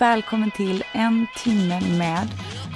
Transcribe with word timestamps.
Välkommen 0.00 0.50
till 0.50 0.84
En 0.92 1.26
timme 1.36 1.80
med 1.98 2.28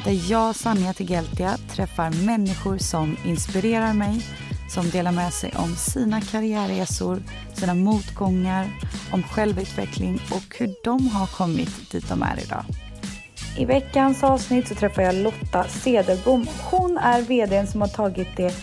där 0.05 0.30
jag, 0.30 0.56
Sanja 0.56 0.92
Tegeltia, 0.92 1.56
träffar 1.70 2.27
människor 2.27 2.78
som 2.78 3.16
inspirerar 3.24 3.95
mig, 3.95 4.27
som 4.70 4.91
delar 4.91 5.12
med 5.12 5.33
sig 5.33 5.52
om 5.56 5.77
sina 5.77 6.20
karriärresor, 6.20 7.23
sina 7.52 7.74
motgångar, 7.74 8.66
om 9.12 9.23
självutveckling 9.23 10.14
och 10.14 10.56
hur 10.59 10.74
de 10.84 11.09
har 11.09 11.27
kommit 11.27 11.91
dit 11.92 12.09
de 12.09 12.23
är 12.23 12.42
idag. 12.45 12.64
I 13.59 13.64
veckans 13.64 14.25
avsnitt 14.25 14.69
så 14.69 14.75
träffar 14.75 15.02
jag 15.02 15.14
Lotta 15.14 15.64
Cederbom. 15.64 16.47
Hon 16.70 16.98
är 16.98 17.22
vdn 17.22 17.66
som 17.66 17.80
har 17.80 17.88
tagit 17.88 18.36
det 18.36 18.55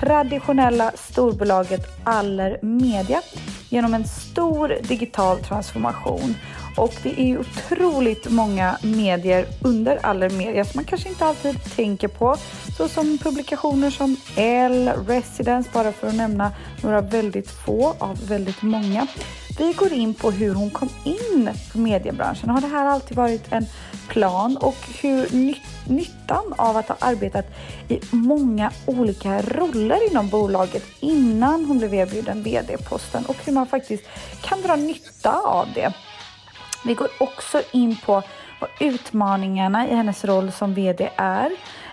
traditionella 0.00 0.92
storbolaget 0.94 1.86
Aller 2.04 2.58
Media 2.62 3.22
genom 3.68 3.94
en 3.94 4.04
stor 4.04 4.78
digital 4.82 5.38
transformation. 5.38 6.34
Och 6.76 6.94
det 7.02 7.20
är 7.20 7.24
ju 7.24 7.38
otroligt 7.38 8.30
många 8.30 8.78
medier 8.82 9.46
under 9.62 10.06
Aller 10.06 10.30
Media 10.30 10.64
som 10.64 10.78
man 10.78 10.84
kanske 10.84 11.08
inte 11.08 11.24
alltid 11.24 11.64
tänker 11.76 12.08
på. 12.08 12.36
Såsom 12.76 13.18
publikationer 13.18 13.90
som 13.90 14.16
L, 14.36 14.90
Residence, 15.06 15.70
bara 15.72 15.92
för 15.92 16.08
att 16.08 16.14
nämna 16.14 16.52
några 16.82 17.00
väldigt 17.00 17.50
få 17.50 17.94
av 17.98 18.26
väldigt 18.26 18.62
många. 18.62 19.06
Vi 19.58 19.72
går 19.72 19.92
in 19.92 20.14
på 20.14 20.30
hur 20.30 20.54
hon 20.54 20.70
kom 20.70 20.88
in 21.04 21.50
på 21.72 21.78
mediebranschen. 21.78 22.50
Har 22.50 22.60
det 22.60 22.66
här 22.66 22.86
alltid 22.86 23.16
varit 23.16 23.52
en 23.52 23.66
plan 24.08 24.56
och 24.56 24.76
hur 25.02 25.36
nytt, 25.36 25.88
nyttan 25.88 26.54
av 26.58 26.76
att 26.76 26.88
ha 26.88 26.96
arbetat 27.00 27.46
i 27.88 28.00
många 28.10 28.72
olika 28.86 29.42
roller 29.42 30.10
inom 30.10 30.28
bolaget 30.28 30.84
innan 31.00 31.64
hon 31.64 31.78
blev 31.78 31.94
erbjuden 31.94 32.42
vd-posten 32.42 33.24
och 33.26 33.36
hur 33.44 33.52
man 33.52 33.66
faktiskt 33.66 34.04
kan 34.42 34.62
dra 34.62 34.76
nytta 34.76 35.32
av 35.32 35.68
det. 35.74 35.92
Vi 36.84 36.94
går 36.94 37.08
också 37.18 37.62
in 37.72 37.96
på 37.96 38.22
vad 38.60 38.70
utmaningarna 38.80 39.88
i 39.88 39.94
hennes 39.94 40.24
roll 40.24 40.52
som 40.52 40.74
VD 40.74 41.10
är, 41.16 41.50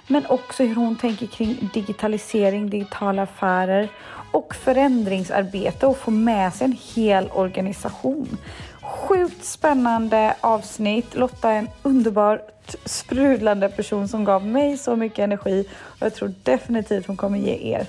men 0.08 0.26
också 0.26 0.64
hur 0.64 0.76
hon 0.76 0.96
tänker 0.96 1.28
kring 1.28 1.70
digitalisering, 1.74 2.70
digitala 2.70 3.22
affärer 3.22 3.90
och 4.32 4.56
förändringsarbete 4.56 5.88
och 5.88 5.98
få 5.98 6.12
med 6.12 6.54
sig 6.54 6.66
en 6.66 6.78
hel 6.94 7.30
organisation. 7.34 8.38
Sjukt 8.82 9.46
spännande 9.46 10.36
avsnitt. 10.42 11.16
Lotta 11.16 11.50
är 11.50 11.60
en 11.60 11.70
underbar 11.82 12.42
sprudlande 12.86 13.70
person 13.70 14.08
som 14.08 14.24
gav 14.24 14.46
mig 14.46 14.78
så 14.78 14.96
mycket 14.96 15.20
energi 15.20 15.66
och 15.72 16.06
jag 16.06 16.16
tror 16.16 16.34
definitivt 16.44 17.08
hon 17.08 17.18
kommer 17.18 17.38
ge 17.38 17.74
er. 17.74 17.88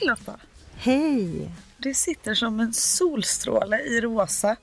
Lotta. 0.00 0.32
Hej! 0.76 1.50
Du 1.76 1.94
sitter 1.94 2.34
som 2.34 2.60
en 2.60 2.72
solstråle 2.72 3.80
i 3.80 4.00
rosa. 4.00 4.56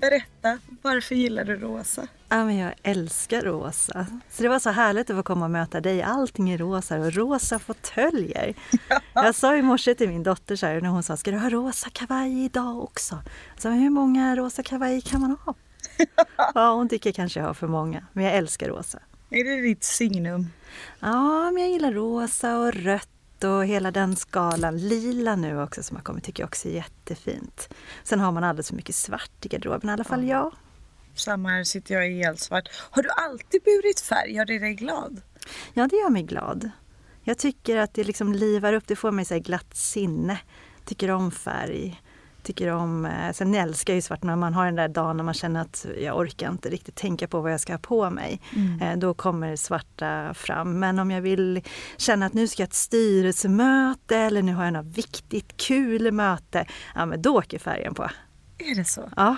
Berätta, 0.00 0.58
varför 0.82 1.14
gillar 1.14 1.44
du 1.44 1.56
rosa? 1.56 2.06
Ja, 2.28 2.44
men 2.44 2.56
jag 2.56 2.74
älskar 2.82 3.42
rosa. 3.42 4.06
Så 4.30 4.42
det 4.42 4.48
var 4.48 4.58
så 4.58 4.70
härligt 4.70 5.10
att 5.10 5.16
få 5.16 5.22
komma 5.22 5.44
och 5.44 5.50
möta 5.50 5.80
dig. 5.80 6.02
Allting 6.02 6.50
är 6.50 6.58
rosa 6.58 6.96
och 6.98 7.12
rosa 7.14 7.58
fåtöljer. 7.58 8.54
Ja. 8.88 9.00
Jag 9.14 9.34
sa 9.34 9.56
i 9.56 9.62
morse 9.62 9.94
till 9.94 10.08
min 10.08 10.22
dotter 10.22 10.56
så 10.56 10.66
här, 10.66 10.80
när 10.80 10.88
hon 10.88 11.02
sa, 11.02 11.16
ska 11.16 11.30
du 11.30 11.38
ha 11.38 11.50
rosa 11.50 11.90
kavaj 11.90 12.44
idag 12.44 12.82
också? 12.82 13.22
Så 13.58 13.68
hur 13.68 13.90
många 13.90 14.36
rosa 14.36 14.62
kavajer 14.62 15.00
kan 15.00 15.20
man 15.20 15.36
ha? 15.44 15.54
Ja, 16.54 16.74
hon 16.74 16.88
tycker 16.88 17.12
kanske 17.12 17.40
jag 17.40 17.46
har 17.46 17.54
för 17.54 17.66
många, 17.66 18.06
men 18.12 18.24
jag 18.24 18.34
älskar 18.34 18.68
rosa. 18.68 18.98
Är 19.30 19.44
det 19.44 19.62
ditt 19.62 19.84
signum? 19.84 20.46
Ja, 21.00 21.50
men 21.50 21.62
jag 21.62 21.72
gillar 21.72 21.92
rosa 21.92 22.58
och 22.58 22.72
rött 22.72 23.08
och 23.44 23.66
hela 23.66 23.90
den 23.90 24.16
skalan. 24.16 24.78
Lila 24.78 25.36
nu 25.36 25.62
också 25.62 25.82
som 25.82 25.96
har 25.96 26.04
kommit 26.04 26.24
tycker 26.24 26.42
jag 26.42 26.48
också 26.48 26.68
är 26.68 26.72
jättefint. 26.72 27.68
Sen 28.02 28.20
har 28.20 28.32
man 28.32 28.44
alldeles 28.44 28.68
för 28.68 28.76
mycket 28.76 28.94
svart 28.94 29.46
i 29.46 29.48
garderoben, 29.48 29.90
i 29.90 29.92
alla 29.92 30.04
fall 30.04 30.28
jag. 30.28 30.54
Samma 31.14 31.48
här 31.48 31.64
sitter 31.64 31.94
jag 31.94 32.10
i 32.10 32.14
helt 32.14 32.40
svart. 32.40 32.68
Har 32.90 33.02
du 33.02 33.08
alltid 33.10 33.62
burit 33.62 34.00
färg? 34.00 34.32
Gör 34.34 34.44
det 34.44 34.58
dig 34.58 34.74
glad? 34.74 35.20
Ja, 35.74 35.86
det 35.86 35.96
gör 35.96 36.10
mig 36.10 36.22
glad. 36.22 36.70
Jag 37.22 37.38
tycker 37.38 37.76
att 37.76 37.94
det 37.94 38.04
liksom 38.04 38.32
livar 38.32 38.72
upp, 38.72 38.86
det 38.86 38.96
får 38.96 39.10
mig 39.10 39.24
så 39.24 39.38
glatt 39.38 39.76
sinne. 39.76 40.38
Tycker 40.84 41.10
om 41.10 41.30
färg 41.30 42.02
tycker 42.42 42.68
om, 42.68 43.06
eh, 43.06 43.32
sen 43.32 43.54
älskar 43.54 43.92
jag 43.92 43.96
ju 43.96 44.02
svart 44.02 44.22
när 44.22 44.36
man 44.36 44.54
har 44.54 44.64
den 44.64 44.74
där 44.74 44.88
dagen 44.88 45.16
när 45.16 45.24
man 45.24 45.34
känner 45.34 45.60
att 45.60 45.86
jag 46.00 46.18
orkar 46.18 46.50
inte 46.50 46.68
riktigt 46.68 46.94
tänka 46.94 47.28
på 47.28 47.40
vad 47.40 47.52
jag 47.52 47.60
ska 47.60 47.72
ha 47.72 47.78
på 47.78 48.10
mig. 48.10 48.40
Mm. 48.56 48.80
Eh, 48.80 48.98
då 48.98 49.14
kommer 49.14 49.56
svarta 49.56 50.34
fram. 50.34 50.78
Men 50.78 50.98
om 50.98 51.10
jag 51.10 51.20
vill 51.20 51.62
känna 51.96 52.26
att 52.26 52.32
nu 52.32 52.48
ska 52.48 52.62
jag 52.62 52.68
ett 52.68 52.74
styrelsemöte 52.74 54.16
eller 54.16 54.42
nu 54.42 54.54
har 54.54 54.64
jag 54.64 54.72
något 54.72 54.98
viktigt, 54.98 55.56
kul 55.56 56.12
möte. 56.12 56.66
Ja 56.94 57.06
men 57.06 57.22
då 57.22 57.38
åker 57.38 57.58
färgen 57.58 57.94
på. 57.94 58.10
Är 58.58 58.74
det 58.74 58.84
så? 58.84 59.10
Ja. 59.16 59.36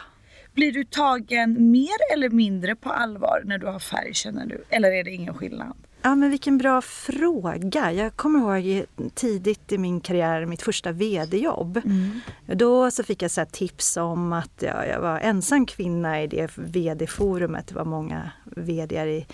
Blir 0.55 0.73
du 0.73 0.85
tagen 0.85 1.71
mer 1.71 2.15
eller 2.15 2.29
mindre 2.29 2.77
på 2.77 2.91
allvar 2.91 3.43
när 3.45 3.59
du 3.59 3.67
har 3.67 3.79
färg 3.79 4.15
känner 4.15 4.47
du? 4.47 4.65
Eller 4.69 4.93
är 4.93 5.05
det 5.05 5.11
ingen 5.11 5.35
skillnad? 5.35 5.77
Ja, 6.05 6.15
men 6.15 6.31
vilken 6.31 6.59
bra 6.59 6.83
fråga. 6.83 7.93
Jag 7.93 8.17
kommer 8.17 8.39
ihåg 8.39 8.87
tidigt 9.15 9.73
i 9.73 9.79
min 9.79 10.01
karriär, 10.01 10.47
mitt 10.47 10.63
första 10.63 10.93
vd-jobb. 10.93 11.77
Mm. 11.85 12.21
Då 12.47 12.91
så 12.91 13.05
fick 13.05 13.23
jag 13.23 13.31
så 13.31 13.45
tips 13.45 13.97
om 13.97 14.33
att 14.33 14.63
ja, 14.63 14.87
jag 14.87 15.01
var 15.01 15.19
ensam 15.21 15.67
kvinna 15.67 16.23
i 16.23 16.27
det 16.27 16.51
vd-forumet. 16.55 17.67
Det 17.67 17.75
var 17.75 17.85
många 17.85 18.31
vd 18.45 19.05
i, 19.05 19.27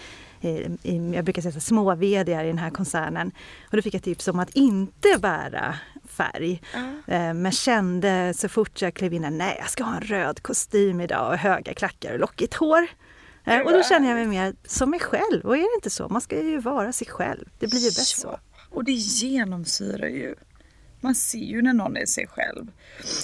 i, 0.83 1.12
jag 1.15 1.25
brukar 1.25 1.43
säga 1.43 1.61
små 1.61 1.95
vd 1.95 2.33
i 2.33 2.47
den 2.47 2.59
här 2.59 2.71
koncernen. 2.71 3.31
Och 3.71 3.77
då 3.77 3.83
fick 3.83 3.95
jag 3.95 4.03
tips 4.03 4.28
om 4.28 4.39
att 4.39 4.51
inte 4.51 5.19
bära 5.19 5.75
färg. 6.05 6.62
Mm. 7.07 7.43
Men 7.43 7.53
kände 7.53 8.34
så 8.37 8.49
fort 8.49 8.83
jag 8.83 8.95
klev 8.95 9.15
in, 9.15 9.39
nej 9.39 9.57
jag 9.59 9.71
ska 9.71 9.84
ha 9.84 9.97
en 9.97 10.03
röd 10.03 10.43
kostym 10.43 11.01
idag 11.01 11.33
och 11.33 11.39
höga 11.39 11.75
klackar 11.75 12.12
och 12.12 12.21
lockigt 12.21 12.55
hår. 12.55 12.89
Eh, 13.48 13.60
och 13.60 13.72
då 13.72 13.82
känner 13.82 14.09
jag 14.09 14.16
mig 14.16 14.26
mer 14.26 14.54
som 14.64 14.91
mig 14.91 15.00
själv. 15.00 15.44
Och 15.44 15.56
är 15.56 15.60
det 15.60 15.75
inte 15.76 15.91
så? 15.91 16.09
Man 16.09 16.20
ska 16.20 16.42
ju 16.42 16.59
vara 16.59 16.92
sig 16.92 17.06
själv. 17.06 17.48
Det 17.59 17.66
blir 17.66 17.81
ju 17.81 17.86
bäst 17.86 18.20
så. 18.20 18.41
Och 18.70 18.84
det 18.84 18.92
genomsyrar 18.92 20.09
ju. 20.09 20.34
Man 21.00 21.14
ser 21.14 21.38
ju 21.38 21.62
när 21.62 21.72
någon 21.72 21.97
är 21.97 22.06
sig 22.06 22.26
själv. 22.26 22.66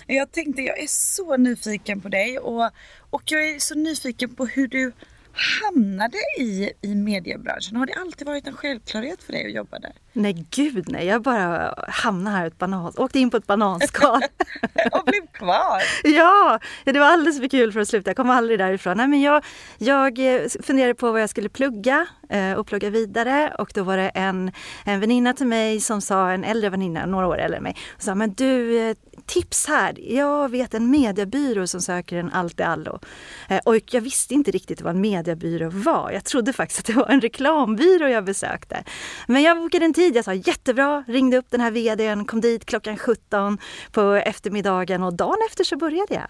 Jag 0.06 0.32
tänkte, 0.32 0.62
jag 0.62 0.78
är 0.78 0.86
så 0.86 1.36
nyfiken 1.36 2.00
på 2.00 2.08
dig 2.08 2.38
och, 2.38 2.70
och 3.10 3.22
jag 3.24 3.48
är 3.48 3.58
så 3.58 3.74
nyfiken 3.74 4.34
på 4.34 4.46
hur 4.46 4.68
du 4.68 4.92
hamnade 5.34 6.18
i, 6.38 6.70
i 6.82 6.94
mediebranschen? 6.94 7.76
Har 7.76 7.86
det 7.86 7.94
alltid 7.94 8.26
varit 8.26 8.46
en 8.46 8.56
självklarhet 8.56 9.22
för 9.22 9.32
dig 9.32 9.46
att 9.46 9.52
jobba 9.52 9.78
där? 9.78 9.92
Nej 10.12 10.46
gud 10.50 10.84
nej, 10.88 11.06
jag 11.06 11.22
bara 11.22 11.74
hamnade 11.88 12.36
här, 12.36 12.46
ett 12.46 12.58
banan, 12.58 12.92
åkte 12.96 13.18
in 13.18 13.30
på 13.30 13.36
ett 13.36 13.46
bananskal. 13.46 14.22
och 14.92 15.04
blev 15.04 15.26
kvar? 15.32 15.82
ja, 16.04 16.60
det 16.84 16.98
var 16.98 17.06
alldeles 17.06 17.40
för 17.40 17.48
kul 17.48 17.72
för 17.72 17.80
att 17.80 17.88
sluta. 17.88 18.10
Jag 18.10 18.16
kom 18.16 18.30
aldrig 18.30 18.58
därifrån. 18.58 18.96
Nej, 18.96 19.08
men 19.08 19.20
jag, 19.20 19.44
jag 19.78 20.18
eh, 20.18 20.48
funderade 20.62 20.94
på 20.94 21.12
vad 21.12 21.22
jag 21.22 21.30
skulle 21.30 21.48
plugga 21.48 22.06
eh, 22.28 22.52
och 22.52 22.66
plugga 22.66 22.90
vidare 22.90 23.54
och 23.58 23.70
då 23.74 23.82
var 23.82 23.96
det 23.96 24.08
en, 24.08 24.52
en 24.84 25.00
väninna 25.00 25.32
till 25.32 25.46
mig 25.46 25.80
som 25.80 26.00
sa, 26.00 26.30
en 26.30 26.44
äldre 26.44 26.70
väninna, 26.70 27.06
några 27.06 27.26
år 27.26 27.38
äldre 27.38 27.56
än 27.56 27.62
mig, 27.62 27.76
sa 27.98 28.14
men 28.14 28.34
du 28.34 28.78
eh, 28.78 28.96
tips 29.26 29.66
här. 29.66 30.12
Jag 30.14 30.48
vet 30.48 30.74
en 30.74 30.90
mediebyrå 30.90 31.66
som 31.66 31.80
söker 31.80 32.16
en 32.16 32.30
allt 32.30 32.60
i 32.60 32.62
allo. 32.62 32.98
Eh, 33.48 33.60
och 33.64 33.76
jag 33.90 34.00
visste 34.00 34.34
inte 34.34 34.50
riktigt 34.50 34.82
vad 34.82 34.94
en 34.94 35.00
mediebyrå 35.00 35.70
var. 35.70 36.10
Jag 36.10 36.24
trodde 36.24 36.52
faktiskt 36.52 36.80
att 36.80 36.86
det 36.86 36.92
var 36.92 37.08
en 37.08 37.20
reklambyrå 37.20 38.08
jag 38.08 38.24
besökte. 38.24 38.84
Men 39.26 39.42
jag 39.42 39.56
bokade 39.56 39.84
en 39.84 39.94
tid. 39.94 40.16
Jag 40.16 40.24
sa 40.24 40.34
jättebra, 40.34 41.04
ringde 41.06 41.36
upp 41.36 41.50
den 41.50 41.60
här 41.60 41.70
vdn, 41.70 42.24
kom 42.24 42.40
dit 42.40 42.64
klockan 42.64 42.96
17 42.96 43.58
på 43.92 44.12
eftermiddagen 44.12 45.02
och 45.02 45.14
dagen 45.14 45.38
efter 45.50 45.64
så 45.64 45.76
började 45.76 46.14
jag. 46.14 46.28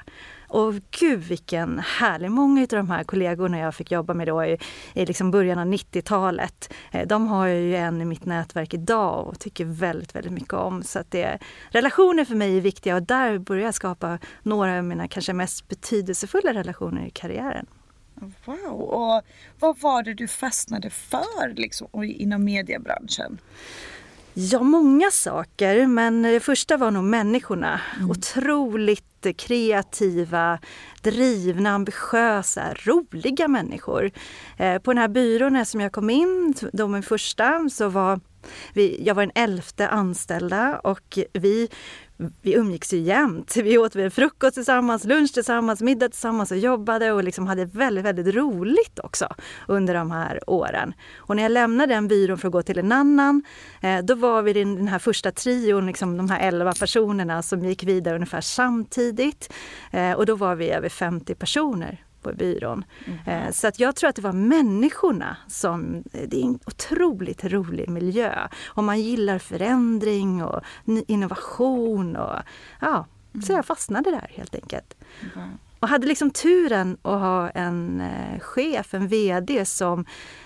Och 0.54 0.74
gud 0.90 1.20
vilken 1.20 1.78
härlig, 1.78 2.30
många 2.30 2.62
av 2.62 2.68
de 2.68 2.90
här 2.90 3.04
kollegorna 3.04 3.58
jag 3.58 3.74
fick 3.74 3.90
jobba 3.90 4.14
med 4.14 4.26
då 4.26 4.44
i, 4.44 4.58
i 4.94 5.06
liksom 5.06 5.30
början 5.30 5.58
av 5.58 5.66
90-talet, 5.66 6.72
eh, 6.92 7.06
de 7.06 7.26
har 7.26 7.46
jag 7.46 7.60
ju 7.60 7.76
en 7.76 8.00
i 8.00 8.04
mitt 8.04 8.24
nätverk 8.24 8.74
idag 8.74 9.26
och 9.26 9.38
tycker 9.40 9.64
väldigt, 9.64 10.14
väldigt 10.14 10.32
mycket 10.32 10.52
om. 10.52 10.82
Så 10.82 10.98
att 10.98 11.10
det, 11.10 11.38
relationer 11.70 12.24
för 12.24 12.34
mig 12.34 12.56
är 12.56 12.60
viktiga 12.60 12.96
och 12.96 13.02
där 13.02 13.38
börjar 13.38 13.64
jag 13.64 13.74
skapa 13.74 14.18
några 14.42 14.78
av 14.78 14.84
mina 14.84 15.08
kanske 15.08 15.32
mest 15.32 15.68
betydelsefulla 15.68 16.54
relationer 16.54 17.06
i 17.06 17.10
karriären. 17.10 17.66
Wow! 18.44 18.80
Och 18.80 19.22
vad 19.58 19.78
var 19.78 20.02
det 20.02 20.14
du 20.14 20.28
fastnade 20.28 20.90
för 20.90 21.54
liksom, 21.54 21.88
inom 22.04 22.44
mediebranschen? 22.44 23.38
Ja, 24.34 24.62
många 24.62 25.10
saker, 25.10 25.86
men 25.86 26.22
det 26.22 26.40
första 26.40 26.76
var 26.76 26.90
nog 26.90 27.04
människorna. 27.04 27.80
Mm. 27.96 28.10
Otroligt 28.10 29.13
kreativa, 29.32 30.58
drivna, 31.02 31.70
ambitiösa, 31.70 32.74
roliga 32.84 33.48
människor. 33.48 34.10
Eh, 34.56 34.78
på 34.78 34.92
den 34.92 34.98
här 34.98 35.08
byrån 35.08 35.66
som 35.66 35.80
jag 35.80 35.92
kom 35.92 36.10
in, 36.10 36.54
då 36.72 36.88
min 36.88 37.02
första, 37.02 37.68
så 37.70 37.88
var 37.88 38.20
vi, 38.72 39.04
jag 39.06 39.14
var 39.14 39.22
den 39.22 39.32
elfte 39.34 39.88
anställda 39.88 40.80
och 40.84 41.18
vi 41.32 41.68
vi 42.42 42.54
umgicks 42.54 42.92
ju 42.92 42.98
jämt. 42.98 43.56
Vi 43.56 43.78
åt 43.78 43.92
frukost 43.92 44.54
tillsammans, 44.54 45.04
lunch 45.04 45.34
tillsammans, 45.34 45.82
middag 45.82 46.08
tillsammans 46.08 46.50
och 46.50 46.58
jobbade 46.58 47.12
och 47.12 47.24
liksom 47.24 47.46
hade 47.46 47.64
väldigt, 47.64 48.04
väldigt 48.04 48.34
roligt 48.34 48.98
också 48.98 49.28
under 49.68 49.94
de 49.94 50.10
här 50.10 50.50
åren. 50.50 50.94
Och 51.16 51.36
när 51.36 51.42
jag 51.42 51.52
lämnade 51.52 51.94
den 51.94 52.08
byrån 52.08 52.38
för 52.38 52.48
att 52.48 52.52
gå 52.52 52.62
till 52.62 52.78
en 52.78 52.92
annan, 52.92 53.42
eh, 53.80 53.98
då 53.98 54.14
var 54.14 54.42
vi 54.42 54.52
den 54.52 54.88
här 54.88 54.98
första 54.98 55.32
trion, 55.32 55.86
liksom 55.86 56.16
de 56.16 56.30
här 56.30 56.40
elva 56.40 56.72
personerna 56.72 57.42
som 57.42 57.64
gick 57.64 57.84
vidare 57.84 58.14
ungefär 58.14 58.40
samtidigt. 58.40 59.52
Eh, 59.92 60.12
och 60.12 60.26
då 60.26 60.36
var 60.36 60.54
vi 60.54 60.70
över 60.70 60.88
50 60.88 61.34
personer 61.34 62.04
på 62.24 62.32
byrån. 62.32 62.84
Mm. 63.26 63.52
Så 63.52 63.66
att 63.66 63.80
jag 63.80 63.96
tror 63.96 64.10
att 64.10 64.16
det 64.16 64.22
var 64.22 64.32
människorna 64.32 65.36
som... 65.46 66.02
Det 66.12 66.40
är 66.40 66.44
en 66.44 66.58
otroligt 66.66 67.44
rolig 67.44 67.88
miljö. 67.88 68.48
Och 68.66 68.84
man 68.84 69.00
gillar 69.00 69.38
förändring 69.38 70.44
och 70.44 70.60
innovation. 71.06 72.16
Och, 72.16 72.38
ja, 72.80 73.06
mm. 73.34 73.42
Så 73.42 73.52
jag 73.52 73.66
fastnade 73.66 74.10
där 74.10 74.30
helt 74.30 74.54
enkelt. 74.54 74.96
Mm. 75.34 75.48
Och 75.84 75.88
hade 75.88 76.06
liksom 76.06 76.30
turen 76.30 76.96
att 77.02 77.20
ha 77.20 77.50
en 77.50 78.00
eh, 78.00 78.40
chef, 78.40 78.94
en 78.94 79.08
VD 79.08 79.64
som 79.64 80.04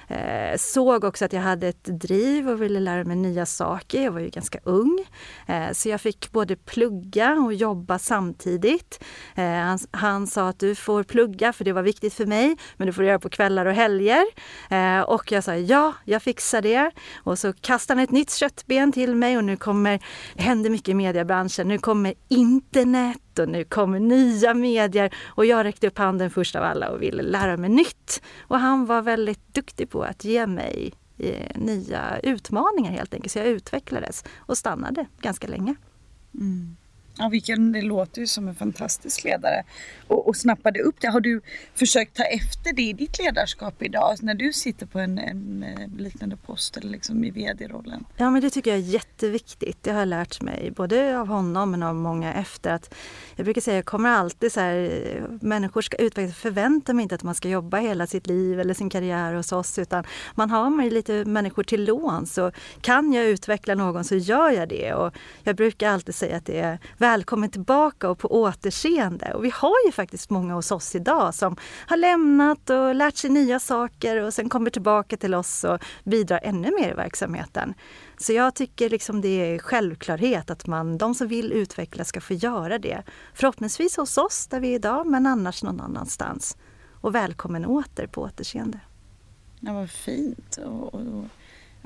Eh, 0.08 0.56
såg 0.56 1.05
också 1.05 1.25
att 1.25 1.32
jag 1.32 1.40
hade 1.40 1.69
ett 1.69 1.84
driv 1.84 2.49
och 2.49 2.62
ville 2.62 2.81
lära 2.81 3.05
mig 3.05 3.16
nya 3.16 3.46
saker. 3.46 4.02
Jag 4.02 4.12
var 4.12 4.20
ju 4.20 4.28
ganska 4.28 4.58
ung. 4.64 5.05
Eh, 5.46 5.72
så 5.72 5.88
jag 5.88 6.00
fick 6.00 6.32
både 6.32 6.56
plugga 6.56 7.32
och 7.32 7.55
jobba 7.55 7.99
samtidigt. 7.99 9.05
Eh, 9.34 9.44
han, 9.44 9.78
han, 9.90 10.26
sa 10.26 10.49
att 10.49 10.58
du 10.58 10.75
får 10.75 11.02
plugga 11.02 11.52
för 11.52 11.64
det 11.64 11.72
var 11.72 11.82
viktigt 11.82 12.14
för 12.14 12.26
mig, 12.26 12.56
men 12.76 12.87
du 12.87 12.93
får 12.93 13.05
göra 13.05 13.19
på 13.19 13.28
kvällar 13.28 13.66
och 13.66 13.75
helger. 13.75 14.25
Eh, 14.70 15.00
och 15.00 15.32
jag 15.32 15.44
sa 15.44 15.56
ja, 15.56 15.94
jag 16.05 16.22
fixar 16.22 16.62
det. 16.62 16.90
Och 17.16 17.38
så 17.38 17.52
kastade 17.52 18.00
han 18.00 18.04
ett 18.04 18.11
nytt 18.11 18.31
köttben 18.31 18.93
till 18.93 19.14
mig 19.14 19.37
och 19.37 19.44
nu 19.44 19.56
kommer, 19.56 20.00
det 20.34 20.43
händer 20.43 20.70
mycket 20.70 20.88
i 20.88 20.94
mediebranschen. 20.94 21.69
Nu 21.69 21.78
kommer 21.78 22.14
internet 22.28 23.38
och 23.38 23.49
nu 23.49 23.64
kommer 23.64 24.00
nya 24.00 24.54
medier. 24.54 25.14
Och 25.26 25.46
jag 25.46 25.64
räckte 25.64 25.87
upp 25.87 25.99
handen 25.99 26.31
först 26.31 26.56
av 26.56 26.62
alla 26.62 26.90
och 26.90 27.02
ville 27.02 27.22
lära 27.22 27.56
mig 27.56 27.70
nytt. 27.70 28.22
Och 28.40 28.58
han 28.58 28.87
var 28.87 29.02
väldigt 29.02 29.54
duktig 29.54 29.90
på 29.90 29.97
att 30.02 30.24
ge 30.24 30.46
mig 30.46 30.92
eh, 31.18 31.60
nya 31.60 32.18
utmaningar 32.22 32.90
helt 32.90 33.14
enkelt. 33.14 33.32
Så 33.32 33.38
jag 33.38 33.46
utvecklades 33.46 34.24
och 34.36 34.58
stannade 34.58 35.06
ganska 35.20 35.46
länge. 35.46 35.74
Mm. 36.34 36.76
Ja, 37.18 37.28
vilken, 37.28 37.72
det 37.72 37.82
låter 37.82 38.20
ju 38.20 38.26
som 38.26 38.48
en 38.48 38.54
fantastisk 38.54 39.24
ledare. 39.24 39.62
Och, 40.06 40.28
och 40.28 40.36
snappade 40.36 40.80
upp 40.80 41.00
det. 41.00 41.08
Har 41.08 41.20
du 41.20 41.40
försökt 41.74 42.16
ta 42.16 42.22
efter 42.22 42.72
det 42.72 42.82
i 42.82 42.92
ditt 42.92 43.18
ledarskap 43.18 43.82
idag? 43.82 44.16
När 44.22 44.34
du 44.34 44.52
sitter 44.52 44.86
på 44.86 44.98
en, 44.98 45.18
en 45.18 45.64
liknande 45.98 46.36
post 46.36 46.76
eller 46.76 46.88
liksom 46.90 47.24
i 47.24 47.30
vd-rollen? 47.30 48.04
Ja, 48.16 48.30
men 48.30 48.42
det 48.42 48.50
tycker 48.50 48.70
jag 48.70 48.78
är 48.78 48.82
jätteviktigt. 48.82 49.82
Det 49.82 49.90
har 49.90 49.98
jag 49.98 50.08
lärt 50.08 50.40
mig 50.40 50.72
både 50.76 51.18
av 51.18 51.26
honom 51.26 51.70
men 51.70 51.82
av 51.82 51.94
många 51.94 52.34
efter. 52.34 52.72
Att 52.72 52.94
jag 53.36 53.44
brukar 53.44 53.60
säga, 53.60 53.76
jag 53.76 53.84
kommer 53.84 54.10
alltid 54.10 54.52
så 54.52 54.60
här, 54.60 55.26
människor 55.40 55.82
ska 55.82 55.96
utvecklas. 55.96 56.36
Förvänta 56.36 56.92
mig 56.92 57.02
inte 57.02 57.14
att 57.14 57.22
man 57.22 57.34
ska 57.34 57.48
jobba 57.48 57.76
hela 57.76 58.06
sitt 58.06 58.26
liv 58.26 58.60
eller 58.60 58.74
sin 58.74 58.90
karriär 58.90 59.34
hos 59.34 59.52
oss. 59.52 59.78
Utan 59.78 60.04
man 60.34 60.50
har 60.50 60.70
man 60.70 60.88
lite 60.88 61.24
människor 61.24 61.62
till 61.62 61.84
lån. 61.84 62.26
Så 62.26 62.52
kan 62.80 63.12
jag 63.12 63.24
utveckla 63.24 63.74
någon 63.74 64.04
så 64.04 64.14
gör 64.16 64.50
jag 64.50 64.68
det. 64.68 64.94
Och 64.94 65.14
jag 65.42 65.56
brukar 65.56 65.90
alltid 65.90 66.14
säga 66.14 66.36
att 66.36 66.46
det 66.46 66.60
är 66.60 66.78
välkommen 67.12 67.50
tillbaka 67.50 68.10
och 68.10 68.19
på 68.19 68.40
återseende. 68.40 69.34
Och 69.34 69.44
vi 69.44 69.50
har 69.50 69.75
ju 69.87 69.93
faktiskt 69.93 70.31
många 70.31 70.55
hos 70.55 70.70
oss 70.70 70.94
idag 70.94 71.34
som 71.34 71.56
har 71.87 71.96
lämnat 71.96 72.70
och 72.70 72.94
lärt 72.94 73.16
sig 73.16 73.31
nya 73.31 73.60
saker 73.60 74.22
och 74.22 74.34
sen 74.34 74.49
kommer 74.49 74.70
tillbaka 74.70 75.16
till 75.16 75.34
oss 75.34 75.64
och 75.64 75.78
bidrar 76.05 76.40
ännu 76.43 76.70
mer 76.81 76.90
i 76.90 76.94
verksamheten. 76.94 77.75
Så 78.19 78.32
jag 78.32 78.55
tycker 78.55 78.90
liksom 78.90 79.20
det 79.20 79.28
är 79.28 79.58
självklarhet 79.58 80.50
att 80.50 80.66
man, 80.66 80.99
de 80.99 81.14
som 81.14 81.28
vill 81.28 81.52
utveckla 81.52 82.05
ska 82.05 82.20
få 82.20 82.34
göra 82.34 82.78
det. 82.78 83.02
Förhoppningsvis 83.34 83.96
hos 83.96 84.19
oss 84.19 84.46
där 84.46 84.61
vi 84.61 84.69
är 84.69 84.75
idag, 84.75 85.06
men 85.06 85.26
annars 85.26 85.62
någon 85.62 85.81
annanstans. 85.81 86.56
Och 87.00 87.14
välkommen 87.14 87.66
åter 87.66 88.06
på 88.06 88.22
återseende. 88.22 88.81
Ja, 89.61 89.72
vad 89.72 89.90
fint. 89.90 90.56
Och, 90.56 90.94
och, 90.94 91.25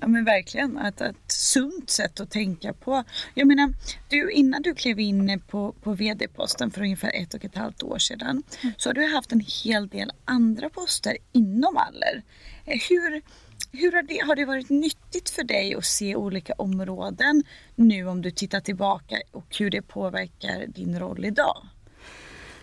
Ja 0.02 0.08
men 0.08 0.24
verkligen, 0.24 0.78
ett, 0.78 1.00
ett 1.00 1.16
sunt 1.26 1.90
sätt 1.90 2.20
att 2.20 2.30
tänka 2.30 2.72
på. 2.72 3.04
Jag 3.34 3.46
menar, 3.48 3.74
du, 4.08 4.32
innan 4.32 4.62
du 4.62 4.74
klev 4.74 5.00
in 5.00 5.40
på, 5.48 5.72
på 5.82 5.94
VD-posten 5.94 6.70
för 6.70 6.80
ungefär 6.80 7.10
ett 7.14 7.34
och 7.34 7.44
ett 7.44 7.56
halvt 7.56 7.82
år 7.82 7.98
sedan 7.98 8.42
mm. 8.62 8.74
så 8.76 8.88
har 8.88 8.94
du 8.94 9.06
haft 9.06 9.32
en 9.32 9.44
hel 9.64 9.88
del 9.88 10.12
andra 10.24 10.68
poster 10.70 11.16
inom 11.32 11.76
Aller. 11.76 12.22
Eh, 12.64 12.80
hur, 12.88 13.22
hur 13.72 13.92
har, 13.92 14.02
det, 14.02 14.18
har 14.26 14.36
det 14.36 14.44
varit 14.44 14.70
nyttigt 14.70 15.30
för 15.30 15.44
dig 15.44 15.74
att 15.74 15.84
se 15.84 16.16
olika 16.16 16.52
områden 16.52 17.42
nu 17.74 18.06
om 18.08 18.22
du 18.22 18.30
tittar 18.30 18.60
tillbaka 18.60 19.16
och 19.30 19.56
hur 19.58 19.70
det 19.70 19.82
påverkar 19.82 20.66
din 20.66 20.98
roll 20.98 21.24
idag? 21.24 21.66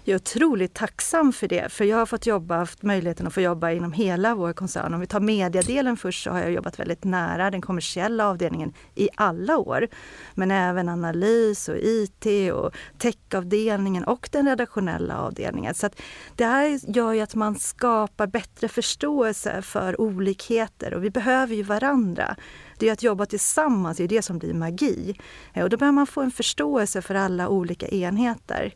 Jag 0.10 0.16
är 0.16 0.20
otroligt 0.22 0.74
tacksam 0.74 1.34
för 1.34 1.48
det. 1.48 1.72
För 1.72 1.86
jag 1.86 1.98
har 1.98 2.06
fått 2.06 2.26
jobba, 2.26 2.58
haft 2.58 2.84
möjligheten 2.84 3.28
att 3.28 3.34
få 3.34 3.42
jobba 3.42 3.72
inom 3.72 3.94
hela 3.94 4.36
vår 4.36 4.54
koncern. 4.54 4.94
Om 4.94 5.00
vi 5.00 5.08
tar 5.08 5.20
mediedelen 5.20 5.98
först 5.98 6.24
så 6.24 6.30
har 6.30 6.40
jag 6.40 6.52
jobbat 6.52 6.80
väldigt 6.80 7.04
nära 7.04 7.52
den 7.52 7.62
kommersiella 7.62 8.30
avdelningen 8.30 8.74
i 8.96 9.10
alla 9.16 9.58
år. 9.58 9.88
Men 10.34 10.52
även 10.52 10.90
analys 10.90 11.70
och 11.70 11.78
IT 11.78 12.54
och 12.54 12.76
techavdelningen 12.98 14.04
och 14.04 14.30
den 14.32 14.48
redaktionella 14.48 15.18
avdelningen. 15.18 15.74
Så 15.74 15.90
det 16.36 16.46
här 16.46 16.80
gör 16.96 17.14
ju 17.14 17.22
att 17.22 17.36
man 17.36 17.56
skapar 17.56 18.28
bättre 18.28 18.68
förståelse 18.68 19.62
för 19.62 20.02
olikheter 20.02 20.94
och 20.94 21.04
vi 21.04 21.10
behöver 21.10 21.56
ju 21.56 21.64
varandra. 21.64 22.36
Det 22.78 22.90
är 22.90 22.94
att 22.94 23.04
jobba 23.04 23.26
tillsammans, 23.26 23.98
det 23.98 24.04
är 24.04 24.08
det 24.08 24.22
som 24.22 24.40
blir 24.40 24.54
magi. 24.54 25.20
Eh, 25.54 25.64
och 25.64 25.70
då 25.70 25.78
behöver 25.78 25.96
man 25.96 26.08
få 26.08 26.22
en 26.22 26.32
förståelse 26.32 27.02
för 27.02 27.16
alla 27.16 27.50
olika 27.50 27.88
enheter. 27.88 28.74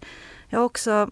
Jag 0.49 0.59
har 0.59 0.65
också 0.65 1.09